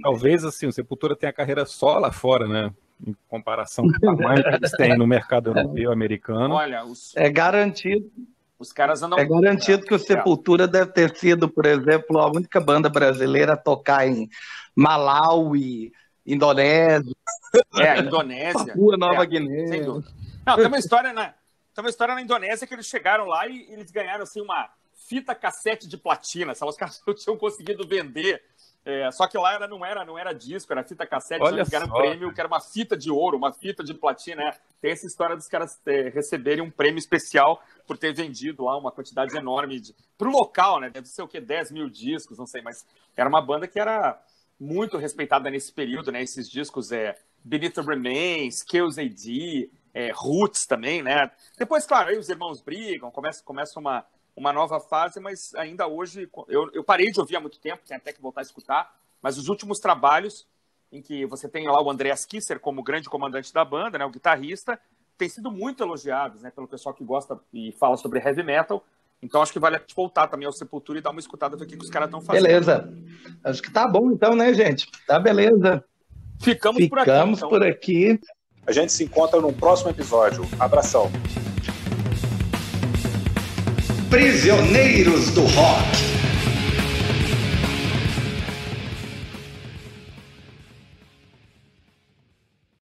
Talvez, 0.01 0.43
assim, 0.43 0.65
o 0.65 0.71
Sepultura 0.71 1.15
tenha 1.15 1.31
carreira 1.31 1.63
só 1.65 1.99
lá 1.99 2.11
fora, 2.11 2.47
né? 2.47 2.71
Em 3.05 3.15
comparação 3.29 3.85
com 3.85 3.91
o 3.91 3.99
tamanho 3.99 4.43
que 4.43 4.55
eles 4.55 4.71
têm 4.71 4.97
no 4.97 5.05
mercado 5.05 5.51
europeu, 5.55 5.91
americano. 5.91 6.55
Olha, 6.55 6.83
os... 6.83 7.15
é 7.15 7.29
garantido 7.29 8.09
os 8.57 8.71
caras 8.71 9.01
andam. 9.01 9.17
É 9.17 9.25
garantido 9.25 9.83
que 9.83 9.93
o 9.93 9.99
Sepultura 9.99 10.67
deve 10.67 10.91
ter 10.91 11.15
sido, 11.15 11.49
por 11.49 11.65
exemplo, 11.65 12.19
a 12.19 12.27
única 12.27 12.59
banda 12.59 12.89
brasileira 12.89 13.53
a 13.53 13.57
tocar 13.57 14.07
em 14.07 14.29
Malawi, 14.75 15.91
Indonésia. 16.25 17.15
É, 17.75 17.99
Indonésia. 17.99 18.53
Papua 18.73 18.97
Nova 18.97 19.23
é, 19.23 19.25
Guiné. 19.25 19.67
Sem 19.67 19.83
dúvida. 19.83 20.11
Não, 20.45 20.55
tem 20.55 20.67
uma 20.67 20.77
história 20.77 21.11
na, 21.11 21.33
tem 21.73 21.83
uma 21.83 21.89
história 21.89 22.15
na 22.15 22.21
Indonésia 22.21 22.67
que 22.67 22.73
eles 22.73 22.85
chegaram 22.85 23.25
lá 23.25 23.47
e 23.47 23.71
eles 23.71 23.91
ganharam 23.91 24.23
assim 24.23 24.41
uma 24.41 24.69
fita 25.07 25.33
cassete 25.33 25.87
de 25.87 25.97
platina. 25.97 26.53
Os 26.53 26.77
caras 26.77 27.01
não 27.07 27.13
tinham 27.13 27.37
conseguido 27.37 27.87
vender 27.87 28.43
é, 28.83 29.11
só 29.11 29.27
que 29.27 29.37
lá 29.37 29.53
era, 29.53 29.67
não, 29.67 29.85
era, 29.85 30.03
não 30.03 30.17
era 30.17 30.33
disco, 30.33 30.73
era 30.73 30.83
fita 30.83 31.05
cassete, 31.05 31.43
Olha 31.43 31.63
era 31.71 31.85
um 31.85 31.91
prêmio 31.91 32.33
que 32.33 32.41
era 32.41 32.47
uma 32.47 32.59
fita 32.59 32.97
de 32.97 33.11
ouro, 33.11 33.37
uma 33.37 33.53
fita 33.53 33.83
de 33.83 33.93
platina. 33.93 34.43
Né? 34.43 34.53
Tem 34.81 34.91
essa 34.91 35.05
história 35.05 35.35
dos 35.35 35.47
caras 35.47 35.79
é, 35.85 36.09
receberem 36.09 36.63
um 36.63 36.71
prêmio 36.71 36.97
especial 36.97 37.63
por 37.85 37.97
ter 37.97 38.11
vendido 38.11 38.63
lá 38.63 38.75
uma 38.77 38.91
quantidade 38.91 39.37
enorme 39.37 39.79
de. 39.79 39.95
Pro 40.17 40.31
local, 40.31 40.79
né? 40.79 40.89
Deve 40.89 41.07
ser 41.07 41.21
o 41.21 41.27
quê? 41.27 41.39
10 41.39 41.71
mil 41.71 41.89
discos, 41.89 42.39
não 42.39 42.47
sei, 42.47 42.61
mas 42.61 42.85
era 43.15 43.29
uma 43.29 43.41
banda 43.41 43.67
que 43.67 43.79
era 43.79 44.19
muito 44.59 44.97
respeitada 44.97 45.49
nesse 45.49 45.71
período, 45.71 46.11
né? 46.11 46.23
Esses 46.23 46.49
discos 46.49 46.91
é 46.91 47.17
the 47.47 47.81
Remains, 47.81 48.63
Kills 48.63 48.99
AD, 48.99 49.69
é, 49.93 50.11
Roots 50.13 50.65
também, 50.65 51.01
né? 51.01 51.31
Depois, 51.57 51.85
claro, 51.85 52.09
aí 52.09 52.17
os 52.17 52.29
irmãos 52.29 52.61
brigam, 52.61 53.11
começa, 53.11 53.43
começa 53.43 53.79
uma 53.79 54.05
uma 54.35 54.53
nova 54.53 54.79
fase, 54.79 55.19
mas 55.19 55.53
ainda 55.55 55.87
hoje 55.87 56.29
eu, 56.47 56.69
eu 56.73 56.83
parei 56.83 57.11
de 57.11 57.19
ouvir 57.19 57.35
há 57.35 57.39
muito 57.39 57.59
tempo, 57.59 57.81
tenho 57.85 57.99
até 57.99 58.13
que 58.13 58.21
voltar 58.21 58.41
a 58.41 58.43
escutar, 58.43 58.95
mas 59.21 59.37
os 59.37 59.47
últimos 59.47 59.79
trabalhos 59.79 60.47
em 60.91 61.01
que 61.01 61.25
você 61.25 61.47
tem 61.47 61.67
lá 61.67 61.81
o 61.81 61.89
Andreas 61.89 62.25
Kisser 62.25 62.59
como 62.59 62.83
grande 62.83 63.09
comandante 63.09 63.53
da 63.53 63.63
banda, 63.63 63.97
né, 63.97 64.05
o 64.05 64.09
guitarrista, 64.09 64.79
têm 65.17 65.29
sido 65.29 65.51
muito 65.51 65.83
elogiados, 65.83 66.41
né, 66.41 66.51
pelo 66.51 66.67
pessoal 66.67 66.93
que 66.93 67.03
gosta 67.03 67.39
e 67.53 67.71
fala 67.73 67.95
sobre 67.95 68.19
heavy 68.19 68.43
metal. 68.43 68.83
Então 69.21 69.41
acho 69.41 69.53
que 69.53 69.59
vale 69.59 69.79
voltar 69.95 70.27
também 70.27 70.47
ao 70.47 70.51
Sepultura 70.51 70.97
e 70.97 71.01
dar 71.01 71.11
uma 71.11 71.19
escutada 71.19 71.55
do 71.55 71.65
que, 71.65 71.77
que 71.77 71.83
os 71.83 71.91
caras 71.91 72.07
estão 72.07 72.21
fazendo. 72.21 72.43
Beleza. 72.43 72.91
Acho 73.43 73.61
que 73.61 73.71
tá 73.71 73.87
bom 73.87 74.11
então, 74.11 74.35
né, 74.35 74.51
gente? 74.53 74.89
Tá 75.05 75.19
beleza. 75.19 75.85
Ficamos, 76.41 76.81
Ficamos 76.81 76.89
por 76.89 76.99
aqui. 76.99 77.37
Então. 77.37 77.49
por 77.49 77.63
aqui. 77.63 78.19
A 78.65 78.71
gente 78.71 78.93
se 78.93 79.03
encontra 79.03 79.41
no 79.41 79.51
próximo 79.51 79.89
episódio. 79.89 80.47
Abração. 80.59 81.11
Prisioneiros 84.09 85.31
do 85.31 85.41
Rock. 85.41 86.10